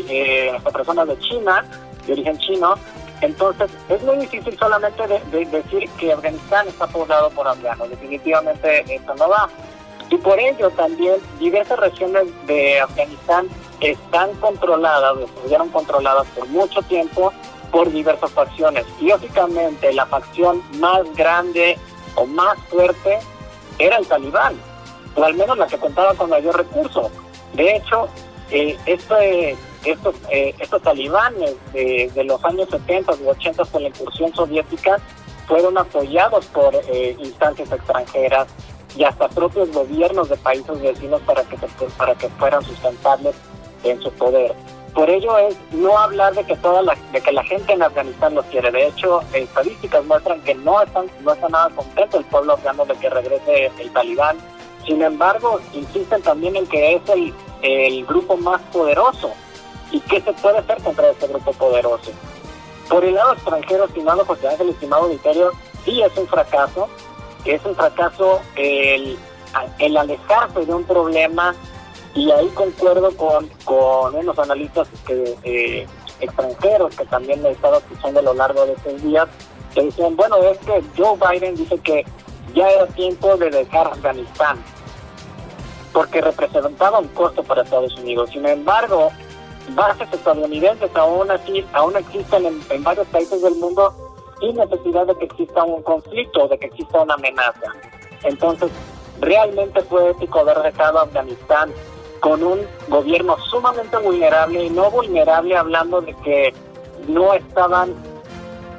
eh, 0.09 0.57
personas 0.73 1.09
de 1.09 1.19
China, 1.19 1.65
de 2.07 2.13
origen 2.13 2.39
chino. 2.39 2.75
Entonces, 3.21 3.71
es 3.89 4.03
muy 4.03 4.17
difícil 4.17 4.57
solamente 4.59 5.07
de, 5.07 5.45
decir 5.47 5.91
que 5.99 6.13
Afganistán 6.13 6.69
está 6.69 6.87
poblado 6.87 7.31
por 7.31 7.47
afganos. 7.47 7.91
Definitivamente 7.91 8.85
eso 8.95 9.15
no 9.17 9.29
va. 9.29 9.49
Y 10.09 10.17
por 10.17 10.39
ello 10.39 10.71
también 10.71 11.17
diversas 11.39 11.79
regiones 11.79 12.25
de 12.47 12.81
Afganistán 12.81 13.49
están 13.81 14.33
controladas, 14.35 15.19
estuvieron 15.19 15.69
controladas 15.71 16.27
por 16.29 16.47
mucho 16.49 16.83
tiempo 16.83 17.33
por 17.71 17.91
diversas 17.91 18.31
facciones. 18.33 18.85
Y 19.01 19.09
lógicamente 19.09 19.93
la 19.93 20.07
facción 20.07 20.63
más 20.79 21.03
grande 21.15 21.79
o 22.15 22.27
más 22.27 22.59
fuerte 22.69 23.19
era 23.79 23.97
el 23.97 24.07
talibán 24.07 24.55
o 25.15 25.25
al 25.25 25.35
menos 25.35 25.59
la 25.59 25.67
que 25.67 25.79
contaba 25.79 26.15
con 26.15 26.31
mayor 26.31 26.57
recurso. 26.57 27.11
De 27.55 27.77
hecho, 27.77 28.09
eh, 28.51 28.77
este, 28.87 29.57
estos, 29.85 30.15
eh, 30.31 30.55
estos 30.59 30.83
talibanes 30.83 31.55
de, 31.73 32.25
los 32.25 32.45
años 32.45 32.69
70 32.71 33.13
u 33.23 33.31
80 33.31 33.65
con 33.67 33.83
la 33.83 33.89
incursión 33.89 34.35
soviética 34.35 34.99
fueron 35.47 35.79
apoyados 35.79 36.47
por 36.47 36.75
eh, 36.75 37.17
instancias 37.19 37.73
extranjeras 37.73 38.49
y 38.97 39.05
hasta 39.05 39.29
propios 39.29 39.71
gobiernos 39.73 40.29
de 40.29 40.37
países 40.37 40.81
vecinos 40.81 41.21
para 41.23 41.45
que 42.15 42.29
fueran 42.29 42.63
sustentables 42.63 43.35
en 43.85 44.01
su 44.03 44.11
poder. 44.13 44.55
Por 44.95 45.09
ello 45.09 45.39
es 45.39 45.57
no 45.71 45.97
hablar 45.97 46.35
de 46.35 46.45
que 46.45 46.57
toda 46.57 46.83
la, 46.83 46.97
de 47.13 47.21
que 47.21 47.33
la 47.33 47.45
gente 47.45 47.73
en 47.73 47.83
Afganistán 47.83 48.35
los 48.35 48.45
quiere. 48.47 48.73
De 48.73 48.89
hecho, 48.89 49.21
estadísticas 49.33 50.05
muestran 50.05 50.41
que 50.43 50.55
no 50.55 50.83
están, 50.83 51.07
no 51.21 51.33
está 51.33 51.49
nada 51.49 51.71
contento 51.71 52.19
el 52.19 52.25
pueblo 52.25 52.55
afgano 52.55 52.85
de 52.85 52.95
que 52.95 53.09
regrese 53.09 53.71
el 53.79 53.93
talibán 53.93 54.37
sin 54.87 55.03
embargo, 55.03 55.61
insisten 55.75 56.23
también 56.23 56.57
en 56.57 56.67
que 56.67 56.95
es 56.95 57.09
el, 57.09 57.35
el 57.63 58.05
grupo 58.07 58.37
más 58.37 58.61
poderoso. 58.73 59.31
¿Y 59.91 60.01
qué 60.01 60.21
se 60.21 60.33
puede 60.35 60.59
hacer 60.59 60.83
contra 60.83 61.11
este 61.11 61.27
grupo 61.29 61.53
poderoso? 61.53 62.13
Por 62.89 63.05
el 63.05 63.15
lado 63.15 63.35
extranjero, 63.35 63.85
estimado 63.85 64.25
José 64.25 64.49
Ángel, 64.49 64.71
estimado 64.71 65.05
auditorio, 65.05 65.53
sí 65.85 66.03
es 66.03 66.17
un 66.17 66.27
fracaso. 66.27 66.89
Es 67.45 67.65
un 67.65 67.75
fracaso 67.75 68.41
el, 68.57 69.19
el 69.79 69.97
alejarse 69.97 70.65
de 70.65 70.75
un 70.75 70.85
problema 70.85 71.55
y 72.15 72.31
ahí 72.31 72.49
concuerdo 72.49 73.17
con, 73.17 73.49
con 73.65 74.15
unos 74.15 74.39
analistas 74.39 74.89
que, 75.07 75.37
eh, 75.45 75.87
extranjeros 76.21 76.95
que 76.97 77.05
también 77.07 77.45
he 77.45 77.51
estado 77.51 77.79
escuchando 77.79 78.21
a 78.21 78.23
lo 78.23 78.35
largo 78.35 78.67
de 78.67 78.73
estos 78.73 79.03
días, 79.03 79.29
que 79.75 79.83
dicen, 79.83 80.17
bueno, 80.17 80.37
es 80.39 80.59
que 80.59 80.83
Joe 80.97 81.17
Biden 81.17 81.55
dice 81.55 81.79
que 81.79 82.05
ya 82.55 82.69
era 82.69 82.87
tiempo 82.89 83.37
de 83.37 83.51
dejar 83.51 83.87
Afganistán, 83.87 84.59
porque 85.93 86.21
representaba 86.21 86.99
un 86.99 87.09
costo 87.09 87.43
para 87.43 87.63
Estados 87.63 87.97
Unidos. 87.97 88.31
Sin 88.31 88.47
embargo, 88.47 89.11
bases 89.75 90.09
estadounidenses 90.13 90.91
aún 90.95 91.31
así 91.31 91.65
aún 91.73 91.97
existen 91.97 92.47
en, 92.71 92.83
varios 92.83 93.07
países 93.09 93.41
del 93.43 93.55
mundo 93.57 93.95
sin 94.41 94.57
necesidad 94.57 95.07
de 95.07 95.15
que 95.17 95.27
exista 95.27 95.65
un 95.65 95.83
conflicto 95.83 96.49
de 96.49 96.59
que 96.59 96.67
exista 96.67 97.03
una 97.03 97.15
amenaza. 97.15 97.73
Entonces, 98.25 98.71
realmente 99.21 99.81
fue 99.83 100.11
ético 100.11 100.41
haber 100.41 100.59
dejado 100.63 101.01
Afganistán 101.01 101.73
con 102.21 102.43
un 102.43 102.61
gobierno 102.89 103.37
sumamente 103.39 103.97
vulnerable 103.99 104.65
y 104.65 104.71
no 104.71 104.91
vulnerable 104.91 105.57
hablando 105.57 106.01
de 106.01 106.15
que 106.25 106.55
no 107.09 107.35
estaban 107.35 107.95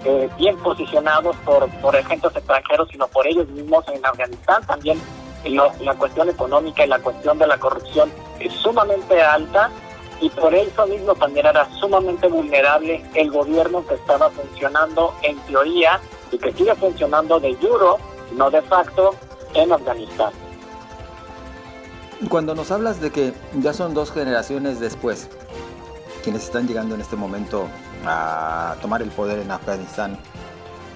eh, 0.06 0.30
bien 0.38 0.58
posicionados 0.58 1.36
por, 1.46 1.70
por 1.82 1.96
agentes 1.96 2.36
extranjeros, 2.36 2.88
sino 2.90 3.08
por 3.08 3.28
ellos 3.28 3.48
mismos 3.50 3.86
en 3.90 4.06
Afganistán. 4.06 4.66
También 4.66 5.00
la 5.46 5.96
cuestión 5.96 6.30
económica 6.30 6.86
y 6.86 6.88
la 6.88 7.00
cuestión 7.00 7.38
de 7.40 7.48
la 7.48 7.58
corrupción 7.58 8.12
es 8.40 8.54
sumamente 8.54 9.22
alta 9.22 9.72
y 10.20 10.30
por 10.30 10.54
eso 10.54 10.86
mismo 10.86 11.16
también 11.16 11.48
era 11.48 11.68
sumamente 11.80 12.28
vulnerable 12.28 13.04
el 13.16 13.32
gobierno 13.32 13.86
que 13.88 13.96
estaba 13.96 14.30
funcionando 14.30 15.16
en 15.24 15.38
teoría 15.40 16.00
y 16.32 16.38
que 16.38 16.54
sigue 16.54 16.76
funcionando 16.76 17.40
de 17.40 17.56
juro, 17.56 17.98
no 18.34 18.52
de 18.52 18.62
facto, 18.62 19.16
en 19.56 19.72
Afganistán. 19.72 20.32
Cuando 22.30 22.54
nos 22.54 22.72
hablas 22.72 23.02
de 23.02 23.12
que 23.12 23.34
ya 23.56 23.74
son 23.74 23.94
dos 23.94 24.12
generaciones 24.12 24.80
después, 24.80 25.28
quienes 26.24 26.44
están 26.44 26.68
llegando 26.68 26.94
en 26.96 27.02
este 27.02 27.16
momento 27.16 27.68
a 28.06 28.76
tomar 28.82 29.02
el 29.02 29.10
poder 29.10 29.40
en 29.40 29.50
Afganistán, 29.50 30.18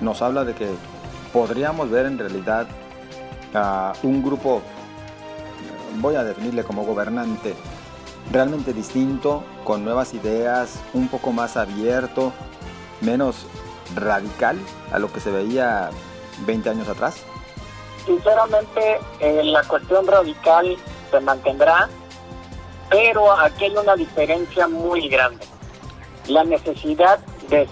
nos 0.01 0.21
habla 0.21 0.45
de 0.45 0.53
que 0.53 0.69
podríamos 1.33 1.89
ver 1.89 2.05
en 2.05 2.19
realidad 2.19 2.67
a 3.53 3.93
un 4.03 4.23
grupo, 4.23 4.61
voy 5.99 6.15
a 6.15 6.23
definirle 6.23 6.63
como 6.63 6.85
gobernante, 6.85 7.55
realmente 8.31 8.71
distinto, 8.71 9.43
con 9.63 9.83
nuevas 9.83 10.13
ideas, 10.13 10.79
un 10.93 11.07
poco 11.07 11.31
más 11.31 11.57
abierto, 11.57 12.33
menos 13.01 13.47
radical 13.95 14.57
a 14.91 14.99
lo 14.99 15.11
que 15.11 15.19
se 15.19 15.31
veía 15.31 15.89
20 16.45 16.69
años 16.69 16.88
atrás? 16.88 17.17
Sinceramente, 18.05 18.99
la 19.43 19.63
cuestión 19.63 20.05
radical 20.05 20.77
se 21.15 21.21
mantendrá, 21.21 21.88
pero 22.89 23.32
aquí 23.32 23.65
hay 23.65 23.78
una 23.78 23.95
diferencia 23.95 24.67
muy 24.67 25.08
grande 25.08 25.45
la 26.28 26.43
necesidad 26.43 27.19
de, 27.49 27.67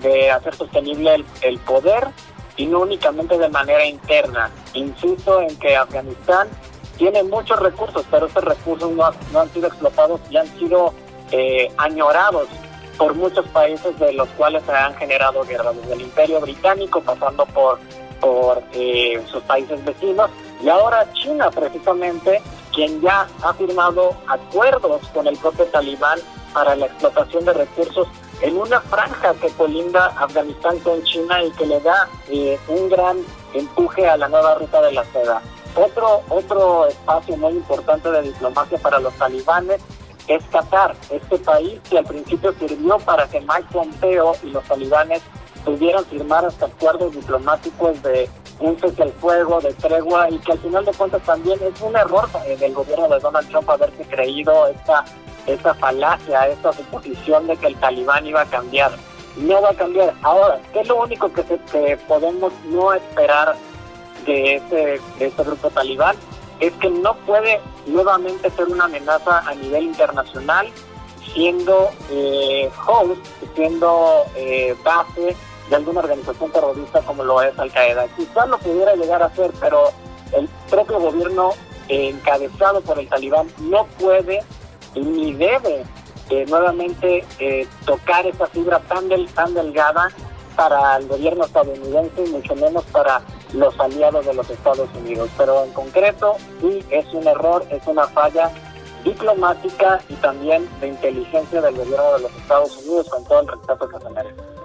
de 0.00 0.30
hacer 0.30 0.54
sostenible 0.54 1.24
el, 1.42 1.58
poder 1.60 2.08
y 2.56 2.66
no 2.66 2.80
únicamente 2.80 3.36
de 3.38 3.48
manera 3.48 3.84
interna. 3.84 4.50
Insisto 4.74 5.40
en 5.40 5.56
que 5.58 5.76
Afganistán 5.76 6.48
tiene 6.96 7.22
muchos 7.24 7.58
recursos, 7.58 8.04
pero 8.10 8.26
estos 8.26 8.44
recursos 8.44 8.90
no, 8.92 9.04
han 9.40 9.52
sido 9.52 9.68
explotados 9.68 10.20
y 10.30 10.36
han 10.36 10.46
sido 10.58 10.94
eh, 11.32 11.70
añorados 11.78 12.48
por 12.96 13.14
muchos 13.14 13.46
países 13.48 13.98
de 13.98 14.12
los 14.14 14.28
cuales 14.30 14.62
se 14.64 14.72
han 14.72 14.94
generado 14.94 15.44
guerras, 15.44 15.76
desde 15.76 15.94
el 15.94 16.00
Imperio 16.02 16.40
Británico, 16.40 17.02
pasando 17.02 17.44
por, 17.46 17.78
por 18.20 18.62
eh, 18.72 19.22
sus 19.30 19.42
países 19.42 19.84
vecinos, 19.84 20.30
y 20.62 20.68
ahora 20.70 21.06
China 21.12 21.50
precisamente, 21.50 22.40
quien 22.76 23.00
ya 23.00 23.26
ha 23.42 23.54
firmado 23.54 24.14
acuerdos 24.28 25.00
con 25.14 25.26
el 25.26 25.36
propio 25.38 25.64
talibán 25.64 26.18
para 26.52 26.76
la 26.76 26.86
explotación 26.86 27.46
de 27.46 27.54
recursos 27.54 28.06
en 28.42 28.58
una 28.58 28.82
franja 28.82 29.32
que 29.40 29.48
colinda 29.48 30.08
Afganistán 30.18 30.78
con 30.80 31.02
China 31.04 31.42
y 31.42 31.50
que 31.52 31.64
le 31.64 31.80
da 31.80 32.06
eh, 32.28 32.58
un 32.68 32.90
gran 32.90 33.16
empuje 33.54 34.06
a 34.06 34.18
la 34.18 34.28
nueva 34.28 34.56
ruta 34.56 34.82
de 34.82 34.92
la 34.92 35.04
seda. 35.06 35.40
Otro, 35.74 36.22
otro 36.28 36.86
espacio 36.86 37.36
muy 37.38 37.52
importante 37.52 38.10
de 38.10 38.22
diplomacia 38.22 38.76
para 38.76 38.98
los 38.98 39.14
talibanes 39.14 39.80
es 40.28 40.44
Qatar, 40.52 40.94
este 41.10 41.38
país 41.38 41.80
que 41.88 41.98
al 41.98 42.04
principio 42.04 42.52
sirvió 42.58 42.98
para 42.98 43.26
que 43.26 43.40
Mike 43.40 43.68
Pompeo 43.72 44.34
y 44.42 44.50
los 44.50 44.64
talibanes 44.64 45.22
pudieran 45.66 46.04
firmar 46.06 46.46
hasta 46.46 46.66
acuerdos 46.66 47.12
diplomáticos 47.12 48.02
de 48.02 48.30
un 48.60 48.78
cese 48.78 49.02
al 49.02 49.12
fuego, 49.12 49.60
de 49.60 49.74
tregua, 49.74 50.30
y 50.30 50.38
que 50.38 50.52
al 50.52 50.58
final 50.60 50.84
de 50.84 50.92
cuentas 50.92 51.22
también 51.24 51.58
es 51.62 51.78
un 51.82 51.94
error 51.94 52.26
eh, 52.46 52.56
del 52.56 52.72
gobierno 52.72 53.08
de 53.08 53.18
Donald 53.18 53.48
Trump 53.50 53.68
haberse 53.68 54.04
creído 54.04 54.68
esta 54.68 55.04
esa 55.46 55.74
falacia, 55.74 56.48
esa 56.48 56.72
suposición 56.72 57.46
de 57.46 57.56
que 57.56 57.68
el 57.68 57.76
talibán 57.76 58.26
iba 58.26 58.40
a 58.40 58.46
cambiar. 58.46 58.92
No 59.36 59.62
va 59.62 59.70
a 59.70 59.74
cambiar. 59.74 60.12
Ahora, 60.22 60.60
¿qué 60.72 60.80
es 60.80 60.88
lo 60.88 61.02
único 61.02 61.30
que, 61.32 61.96
podemos 62.08 62.52
no 62.64 62.92
esperar 62.92 63.54
de 64.24 64.56
este, 64.56 65.00
de 65.18 65.26
este 65.26 65.42
grupo 65.44 65.70
talibán 65.70 66.16
es 66.58 66.72
que 66.74 66.90
no 66.90 67.14
puede 67.26 67.60
nuevamente 67.86 68.50
ser 68.50 68.66
una 68.66 68.84
amenaza 68.84 69.40
a 69.40 69.54
nivel 69.54 69.84
internacional 69.84 70.66
siendo 71.32 71.90
eh, 72.10 72.70
host, 72.86 73.24
siendo 73.54 74.24
eh, 74.36 74.74
base 74.82 75.36
de 75.68 75.76
alguna 75.76 76.00
organización 76.00 76.50
terrorista 76.52 77.00
como 77.02 77.24
lo 77.24 77.42
es 77.42 77.58
Al 77.58 77.72
Qaeda. 77.72 78.06
Quizás 78.16 78.48
lo 78.48 78.58
pudiera 78.58 78.94
llegar 78.94 79.22
a 79.22 79.34
ser, 79.34 79.50
pero 79.60 79.90
el 80.32 80.48
propio 80.70 81.00
gobierno 81.00 81.50
encabezado 81.88 82.80
por 82.80 82.98
el 82.98 83.08
talibán 83.08 83.48
no 83.58 83.86
puede 83.98 84.42
ni 84.94 85.34
debe 85.34 85.84
eh, 86.30 86.44
nuevamente 86.48 87.24
eh, 87.38 87.66
tocar 87.84 88.26
esa 88.26 88.46
fibra 88.46 88.80
tan, 88.80 89.08
del, 89.08 89.28
tan 89.28 89.54
delgada 89.54 90.08
para 90.56 90.96
el 90.96 91.06
gobierno 91.06 91.44
estadounidense 91.44 92.24
y 92.24 92.30
mucho 92.30 92.56
menos 92.56 92.84
para 92.86 93.20
los 93.52 93.78
aliados 93.78 94.26
de 94.26 94.34
los 94.34 94.48
Estados 94.50 94.88
Unidos. 94.96 95.30
Pero 95.36 95.64
en 95.64 95.72
concreto, 95.72 96.36
sí 96.60 96.84
es 96.90 97.06
un 97.12 97.26
error, 97.28 97.64
es 97.70 97.86
una 97.86 98.06
falla 98.08 98.50
diplomática 99.04 100.00
y 100.08 100.14
también 100.14 100.68
de 100.80 100.88
inteligencia 100.88 101.60
del 101.60 101.76
gobierno 101.76 102.14
de 102.14 102.20
los 102.22 102.34
Estados 102.34 102.76
Unidos 102.78 103.08
con 103.08 103.24
todo 103.24 103.40
el 103.40 103.48
respeto 103.48 103.88
que 103.88 103.98
se 104.00 104.10
merece. 104.10 104.55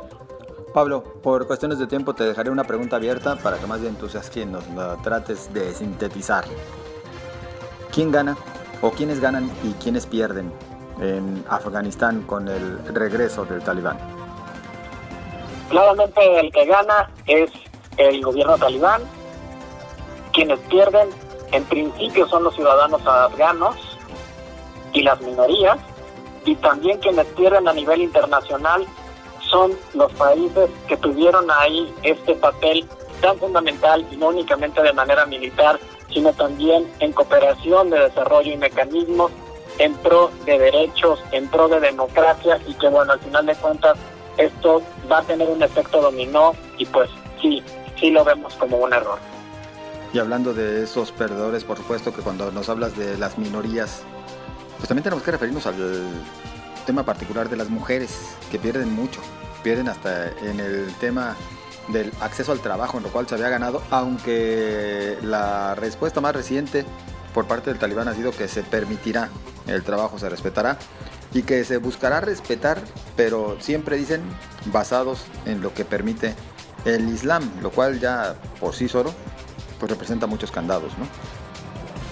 Pablo, 0.73 1.03
por 1.21 1.47
cuestiones 1.47 1.79
de 1.79 1.88
tiempo 1.88 2.13
te 2.13 2.23
dejaré 2.23 2.49
una 2.49 2.63
pregunta 2.63 2.95
abierta 2.95 3.36
para 3.36 3.57
que 3.57 3.67
más 3.67 3.81
bien 3.81 3.95
tú 3.95 4.07
seas 4.07 4.29
quien 4.29 4.53
nos 4.53 4.63
trates 5.03 5.53
de 5.53 5.73
sintetizar. 5.73 6.45
¿Quién 7.93 8.12
gana 8.12 8.38
o 8.81 8.91
quiénes 8.91 9.19
ganan 9.19 9.51
y 9.63 9.73
quiénes 9.73 10.05
pierden 10.05 10.51
en 11.01 11.43
Afganistán 11.49 12.21
con 12.21 12.47
el 12.47 12.79
regreso 12.93 13.43
del 13.43 13.62
talibán? 13.62 13.97
Claramente 15.69 16.39
el 16.39 16.51
que 16.53 16.65
gana 16.65 17.10
es 17.27 17.51
el 17.97 18.23
gobierno 18.23 18.57
talibán. 18.57 19.01
Quienes 20.31 20.60
pierden 20.62 21.10
en 21.51 21.65
principio 21.65 22.27
son 22.29 22.45
los 22.45 22.55
ciudadanos 22.55 23.05
afganos 23.05 23.75
y 24.93 25.03
las 25.03 25.19
minorías. 25.21 25.77
Y 26.45 26.55
también 26.55 26.97
quienes 26.99 27.27
pierden 27.27 27.67
a 27.67 27.73
nivel 27.73 28.01
internacional 28.01 28.88
son 29.52 29.74
los 29.94 30.12
países 30.14 30.70
que 30.88 30.98
tuvieron 30.98 31.46
ahí 31.52 31.94
este 32.04 32.34
papel 32.36 32.88
tan 33.22 33.38
fundamental 33.38 34.06
y 34.10 34.16
no 34.16 34.30
únicamente 34.30 34.82
de 34.82 34.94
manera 34.94 35.26
militar, 35.26 35.80
sino 36.12 36.34
también 36.34 36.90
en 37.00 37.12
cooperación 37.12 37.90
de 37.90 38.00
desarrollo 38.00 38.52
y 38.52 38.58
mecanismos 38.58 39.32
en 39.78 39.94
pro 39.96 40.32
de 40.46 40.58
derechos, 40.58 41.20
en 41.32 41.48
pro 41.48 41.68
de 41.68 41.80
democracia 41.80 42.60
y 42.68 42.74
que 42.74 42.88
bueno, 42.90 43.14
al 43.14 43.20
final 43.20 43.46
de 43.46 43.56
cuentas 43.56 43.98
esto 44.38 44.82
va 45.12 45.20
a 45.20 45.24
tener 45.24 45.48
un 45.48 45.62
efecto 45.62 46.02
dominó 46.02 46.56
y 46.78 46.86
pues 46.86 47.10
sí, 47.42 47.62
sí 48.00 48.10
lo 48.10 48.24
vemos 48.24 48.56
como 48.56 48.78
un 48.78 48.94
error. 48.94 49.20
Y 50.14 50.20
hablando 50.20 50.54
de 50.54 50.84
esos 50.84 51.12
perdedores, 51.12 51.64
por 51.64 51.78
supuesto 51.78 52.14
que 52.14 52.22
cuando 52.22 52.52
nos 52.52 52.68
hablas 52.70 52.98
de 52.98 53.18
las 53.18 53.38
minorías, 53.38 54.04
pues 54.78 54.88
también 54.88 55.04
tenemos 55.04 55.24
que 55.24 55.32
referirnos 55.32 55.66
al 55.68 55.76
tema 56.86 57.04
particular 57.04 57.48
de 57.50 57.56
las 57.56 57.70
mujeres, 57.70 58.36
que 58.52 58.60
pierden 58.60 58.94
mucho, 58.94 59.22
pierden 59.63 59.89
hasta 59.89 60.30
en 60.30 60.60
el 60.60 60.93
tema 61.00 61.36
del 61.88 62.12
acceso 62.21 62.52
al 62.52 62.60
trabajo, 62.60 62.97
en 62.97 63.04
lo 63.04 63.10
cual 63.10 63.28
se 63.28 63.36
había 63.36 63.50
ganado, 63.50 63.82
aunque 63.89 65.17
la 65.21 65.76
respuesta 65.76 66.21
más 66.21 66.36
reciente 66.36 66.86
por 67.34 67.47
parte 67.47 67.69
del 67.69 67.80
talibán 67.80 68.08
ha 68.08 68.13
sido 68.13 68.32
que 68.32 68.47
se 68.47 68.63
permitirá 68.63 69.30
el 69.67 69.84
trabajo, 69.84 70.19
se 70.19 70.30
respetará 70.30 70.78
y 71.34 71.43
que 71.43 71.63
se 71.63 71.78
buscará 71.78 72.19
respetar, 72.19 72.80
pero 73.15 73.58
siempre 73.60 73.97
dicen 73.97 74.21
basados 74.65 75.26
en 75.45 75.62
lo 75.62 75.74
que 75.74 75.86
permite 75.86 76.36
el 76.86 77.10
Islam, 77.10 77.50
lo 77.62 77.71
cual 77.71 78.00
ya 78.00 78.36
por 78.60 78.74
sí 78.74 78.88
solo 78.88 79.13
pues 79.80 79.91
representa 79.91 80.28
muchos 80.28 80.52
candados, 80.52 80.91
¿no? 80.97 81.08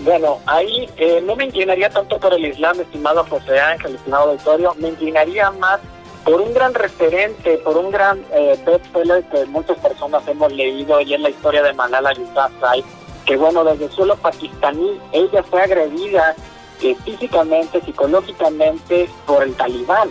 Bueno, 0.03 0.39
ahí 0.45 0.89
eh, 0.97 1.21
no 1.25 1.35
me 1.35 1.45
inclinaría 1.45 1.89
tanto 1.89 2.17
por 2.19 2.33
el 2.33 2.45
Islam, 2.45 2.79
estimado 2.79 3.25
José 3.25 3.59
Ángel, 3.59 3.95
estimado 3.95 4.31
auditorio, 4.31 4.73
me 4.75 4.89
inclinaría 4.89 5.51
más 5.51 5.79
por 6.23 6.41
un 6.41 6.53
gran 6.53 6.73
referente, 6.73 7.57
por 7.59 7.77
un 7.77 7.91
gran 7.91 8.23
eh, 8.31 8.57
bestseller 8.65 9.23
que 9.25 9.45
muchas 9.45 9.77
personas 9.77 10.27
hemos 10.27 10.51
leído 10.51 10.99
y 11.01 11.13
es 11.13 11.19
la 11.19 11.29
historia 11.29 11.63
de 11.63 11.73
Malala 11.73 12.13
Yousafzai, 12.13 12.83
que 13.25 13.37
bueno, 13.37 13.63
desde 13.63 13.85
el 13.85 13.91
suelo 13.91 14.15
pakistaní, 14.17 14.99
ella 15.11 15.43
fue 15.43 15.61
agredida 15.61 16.35
eh, 16.81 16.95
físicamente, 17.03 17.81
psicológicamente 17.81 19.09
por 19.25 19.43
el 19.43 19.53
talibán. 19.55 20.09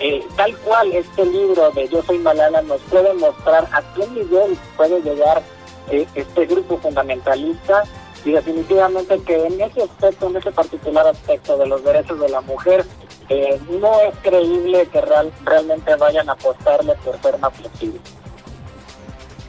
Eh, 0.00 0.26
tal 0.36 0.56
cual 0.58 0.90
este 0.92 1.26
libro 1.26 1.70
de 1.72 1.86
Yo 1.88 2.02
soy 2.02 2.18
Malala 2.18 2.62
nos 2.62 2.80
puede 2.82 3.12
mostrar 3.12 3.68
a 3.72 3.82
qué 3.94 4.06
nivel 4.06 4.56
puede 4.74 5.02
llegar 5.02 5.42
eh, 5.90 6.06
este 6.14 6.46
grupo 6.46 6.78
fundamentalista 6.78 7.84
y 8.26 8.32
definitivamente 8.32 9.20
que 9.22 9.46
en 9.46 9.60
ese 9.60 9.84
aspecto, 9.84 10.26
en 10.26 10.36
ese 10.36 10.50
particular 10.50 11.06
aspecto 11.06 11.56
de 11.56 11.66
los 11.68 11.84
derechos 11.84 12.18
de 12.18 12.28
la 12.28 12.40
mujer, 12.40 12.84
eh, 13.28 13.60
no 13.80 14.00
es 14.00 14.18
creíble 14.20 14.88
que 14.88 15.00
real, 15.00 15.32
realmente 15.44 15.94
vayan 15.94 16.28
a 16.28 16.32
apostarle 16.32 16.96
por 17.04 17.22
ser 17.22 17.38
más 17.38 17.54
flexibles. 17.54 18.02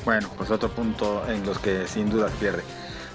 Bueno, 0.05 0.29
pues 0.37 0.51
otro 0.51 0.69
punto 0.69 1.23
en 1.27 1.43
los 1.43 1.57
que 1.57 1.87
sin 1.87 2.11
duda 2.11 2.29
pierde. 2.39 2.61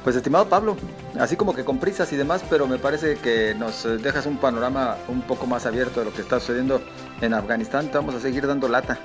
Pues 0.03 0.17
estimado 0.17 0.49
Pablo, 0.49 0.77
así 1.21 1.37
como 1.37 1.55
que 1.55 1.65
con 1.65 1.79
prisas 1.79 2.13
y 2.13 2.17
demás, 2.17 2.45
pero 2.51 2.67
me 2.67 2.79
parece 2.79 3.17
que 3.19 3.55
nos 3.55 3.85
dejas 4.03 4.27
un 4.27 4.39
panorama 4.39 4.97
un 5.07 5.23
poco 5.23 5.47
más 5.47 5.65
abierto 5.65 6.01
de 6.01 6.07
lo 6.07 6.13
que 6.13 6.23
está 6.23 6.41
sucediendo 6.41 6.83
en 7.21 7.35
Afganistán. 7.35 7.89
Te 7.89 7.99
vamos 7.99 8.17
a 8.17 8.21
seguir 8.21 8.49
dando 8.49 8.67
lata. 8.67 8.99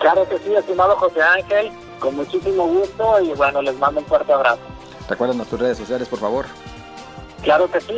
Claro 0.00 0.28
que 0.28 0.36
sí, 0.38 0.52
estimado 0.52 0.96
José 0.96 1.22
Ángel, 1.22 1.70
con 2.00 2.16
muchísimo 2.16 2.66
gusto 2.66 3.20
y 3.20 3.34
bueno, 3.34 3.62
les 3.62 3.78
mando 3.78 4.00
un 4.00 4.06
fuerte 4.06 4.32
abrazo. 4.32 4.62
Recuerden 5.10 5.44
tus 5.44 5.58
redes 5.58 5.76
sociales, 5.76 6.08
por 6.08 6.20
favor. 6.20 6.46
Claro 7.42 7.68
que 7.70 7.80
sí, 7.80 7.96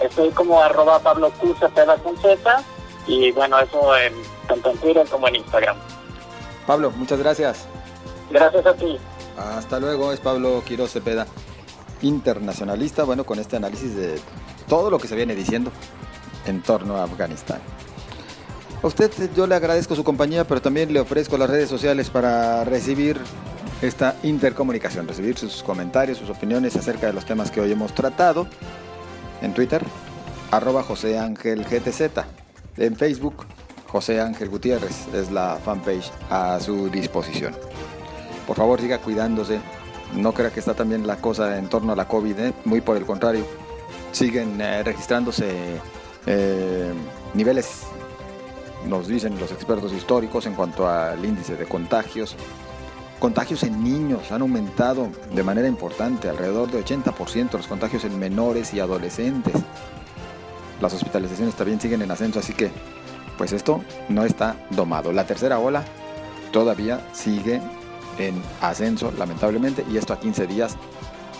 estoy 0.00 0.30
como 0.30 0.60
arroba 0.60 0.98
Pablo 0.98 1.30
Q, 1.38 1.54
con 2.02 2.16
Z 2.18 2.62
y 3.06 3.30
bueno, 3.30 3.58
eso 3.60 3.96
en, 3.96 4.12
tanto 4.48 4.70
en 4.70 4.78
Twitter 4.78 5.06
como 5.08 5.28
en 5.28 5.36
Instagram. 5.36 5.76
Pablo, 6.66 6.90
muchas 6.90 7.18
gracias. 7.20 7.66
Gracias 8.30 8.66
a 8.66 8.74
ti. 8.74 8.98
Hasta 9.38 9.78
luego, 9.78 10.12
es 10.12 10.18
Pablo 10.18 10.62
Quiroz 10.66 10.90
Cepeda, 10.90 11.26
internacionalista, 12.02 13.04
bueno, 13.04 13.24
con 13.24 13.38
este 13.38 13.56
análisis 13.56 13.94
de 13.94 14.20
todo 14.66 14.90
lo 14.90 14.98
que 14.98 15.06
se 15.06 15.14
viene 15.14 15.36
diciendo 15.36 15.70
en 16.44 16.60
torno 16.62 16.96
a 16.96 17.04
Afganistán. 17.04 17.60
A 18.82 18.86
usted 18.86 19.12
yo 19.36 19.46
le 19.46 19.54
agradezco 19.54 19.94
su 19.94 20.02
compañía, 20.02 20.44
pero 20.44 20.60
también 20.60 20.92
le 20.92 21.00
ofrezco 21.00 21.38
las 21.38 21.50
redes 21.50 21.68
sociales 21.68 22.10
para 22.10 22.64
recibir 22.64 23.20
esta 23.82 24.16
intercomunicación, 24.22 25.06
recibir 25.06 25.38
sus 25.38 25.62
comentarios, 25.62 26.18
sus 26.18 26.30
opiniones 26.30 26.76
acerca 26.76 27.06
de 27.06 27.12
los 27.12 27.24
temas 27.24 27.50
que 27.50 27.60
hoy 27.60 27.72
hemos 27.72 27.94
tratado. 27.94 28.46
En 29.40 29.54
Twitter, 29.54 29.82
arroba 30.50 30.82
José 30.82 31.18
Ángel 31.18 31.64
GTZ. 31.64 32.24
En 32.76 32.96
Facebook, 32.96 33.46
José 33.86 34.20
Ángel 34.20 34.48
Gutiérrez 34.48 35.06
es 35.14 35.30
la 35.30 35.58
fanpage 35.64 36.10
a 36.28 36.58
su 36.60 36.88
disposición. 36.88 37.54
Por 38.46 38.56
favor, 38.56 38.80
siga 38.80 38.98
cuidándose. 38.98 39.60
No 40.14 40.32
crea 40.32 40.50
que 40.50 40.60
está 40.60 40.74
también 40.74 41.06
la 41.06 41.16
cosa 41.16 41.58
en 41.58 41.68
torno 41.68 41.92
a 41.92 41.96
la 41.96 42.08
COVID, 42.08 42.38
¿eh? 42.38 42.52
muy 42.64 42.80
por 42.80 42.96
el 42.96 43.04
contrario. 43.04 43.46
Siguen 44.10 44.60
eh, 44.60 44.82
registrándose 44.82 45.50
eh, 46.26 46.92
niveles, 47.34 47.82
nos 48.86 49.06
dicen 49.06 49.38
los 49.38 49.52
expertos 49.52 49.92
históricos, 49.92 50.46
en 50.46 50.54
cuanto 50.54 50.88
al 50.88 51.22
índice 51.24 51.56
de 51.56 51.66
contagios 51.66 52.36
Contagios 53.18 53.64
en 53.64 53.82
niños 53.82 54.30
han 54.30 54.42
aumentado 54.42 55.08
de 55.34 55.42
manera 55.42 55.66
importante, 55.66 56.28
alrededor 56.28 56.70
de 56.70 56.84
80% 56.84 57.52
los 57.52 57.66
contagios 57.66 58.04
en 58.04 58.16
menores 58.18 58.72
y 58.74 58.80
adolescentes. 58.80 59.54
Las 60.80 60.94
hospitalizaciones 60.94 61.56
también 61.56 61.80
siguen 61.80 62.02
en 62.02 62.10
ascenso, 62.12 62.38
así 62.38 62.52
que 62.52 62.70
pues 63.36 63.52
esto 63.52 63.82
no 64.08 64.24
está 64.24 64.56
domado. 64.70 65.12
La 65.12 65.26
tercera 65.26 65.58
ola 65.58 65.84
todavía 66.52 67.00
sigue 67.12 67.60
en 68.18 68.40
ascenso, 68.60 69.12
lamentablemente, 69.16 69.84
y 69.90 69.96
esto 69.96 70.12
a 70.12 70.20
15 70.20 70.46
días 70.46 70.76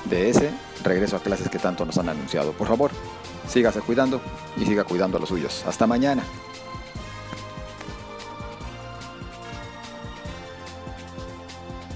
de 0.05 0.31
ese 0.31 0.51
regreso 0.83 1.17
a 1.17 1.21
clases 1.21 1.49
que 1.49 1.59
tanto 1.59 1.85
nos 1.85 1.99
han 1.99 2.09
anunciado. 2.09 2.53
Por 2.53 2.67
favor, 2.67 2.91
sígase 3.49 3.81
cuidando 3.81 4.21
y 4.57 4.65
siga 4.65 4.83
cuidando 4.85 5.17
a 5.17 5.21
los 5.21 5.29
suyos. 5.29 5.65
Hasta 5.67 5.87
mañana. 5.87 6.25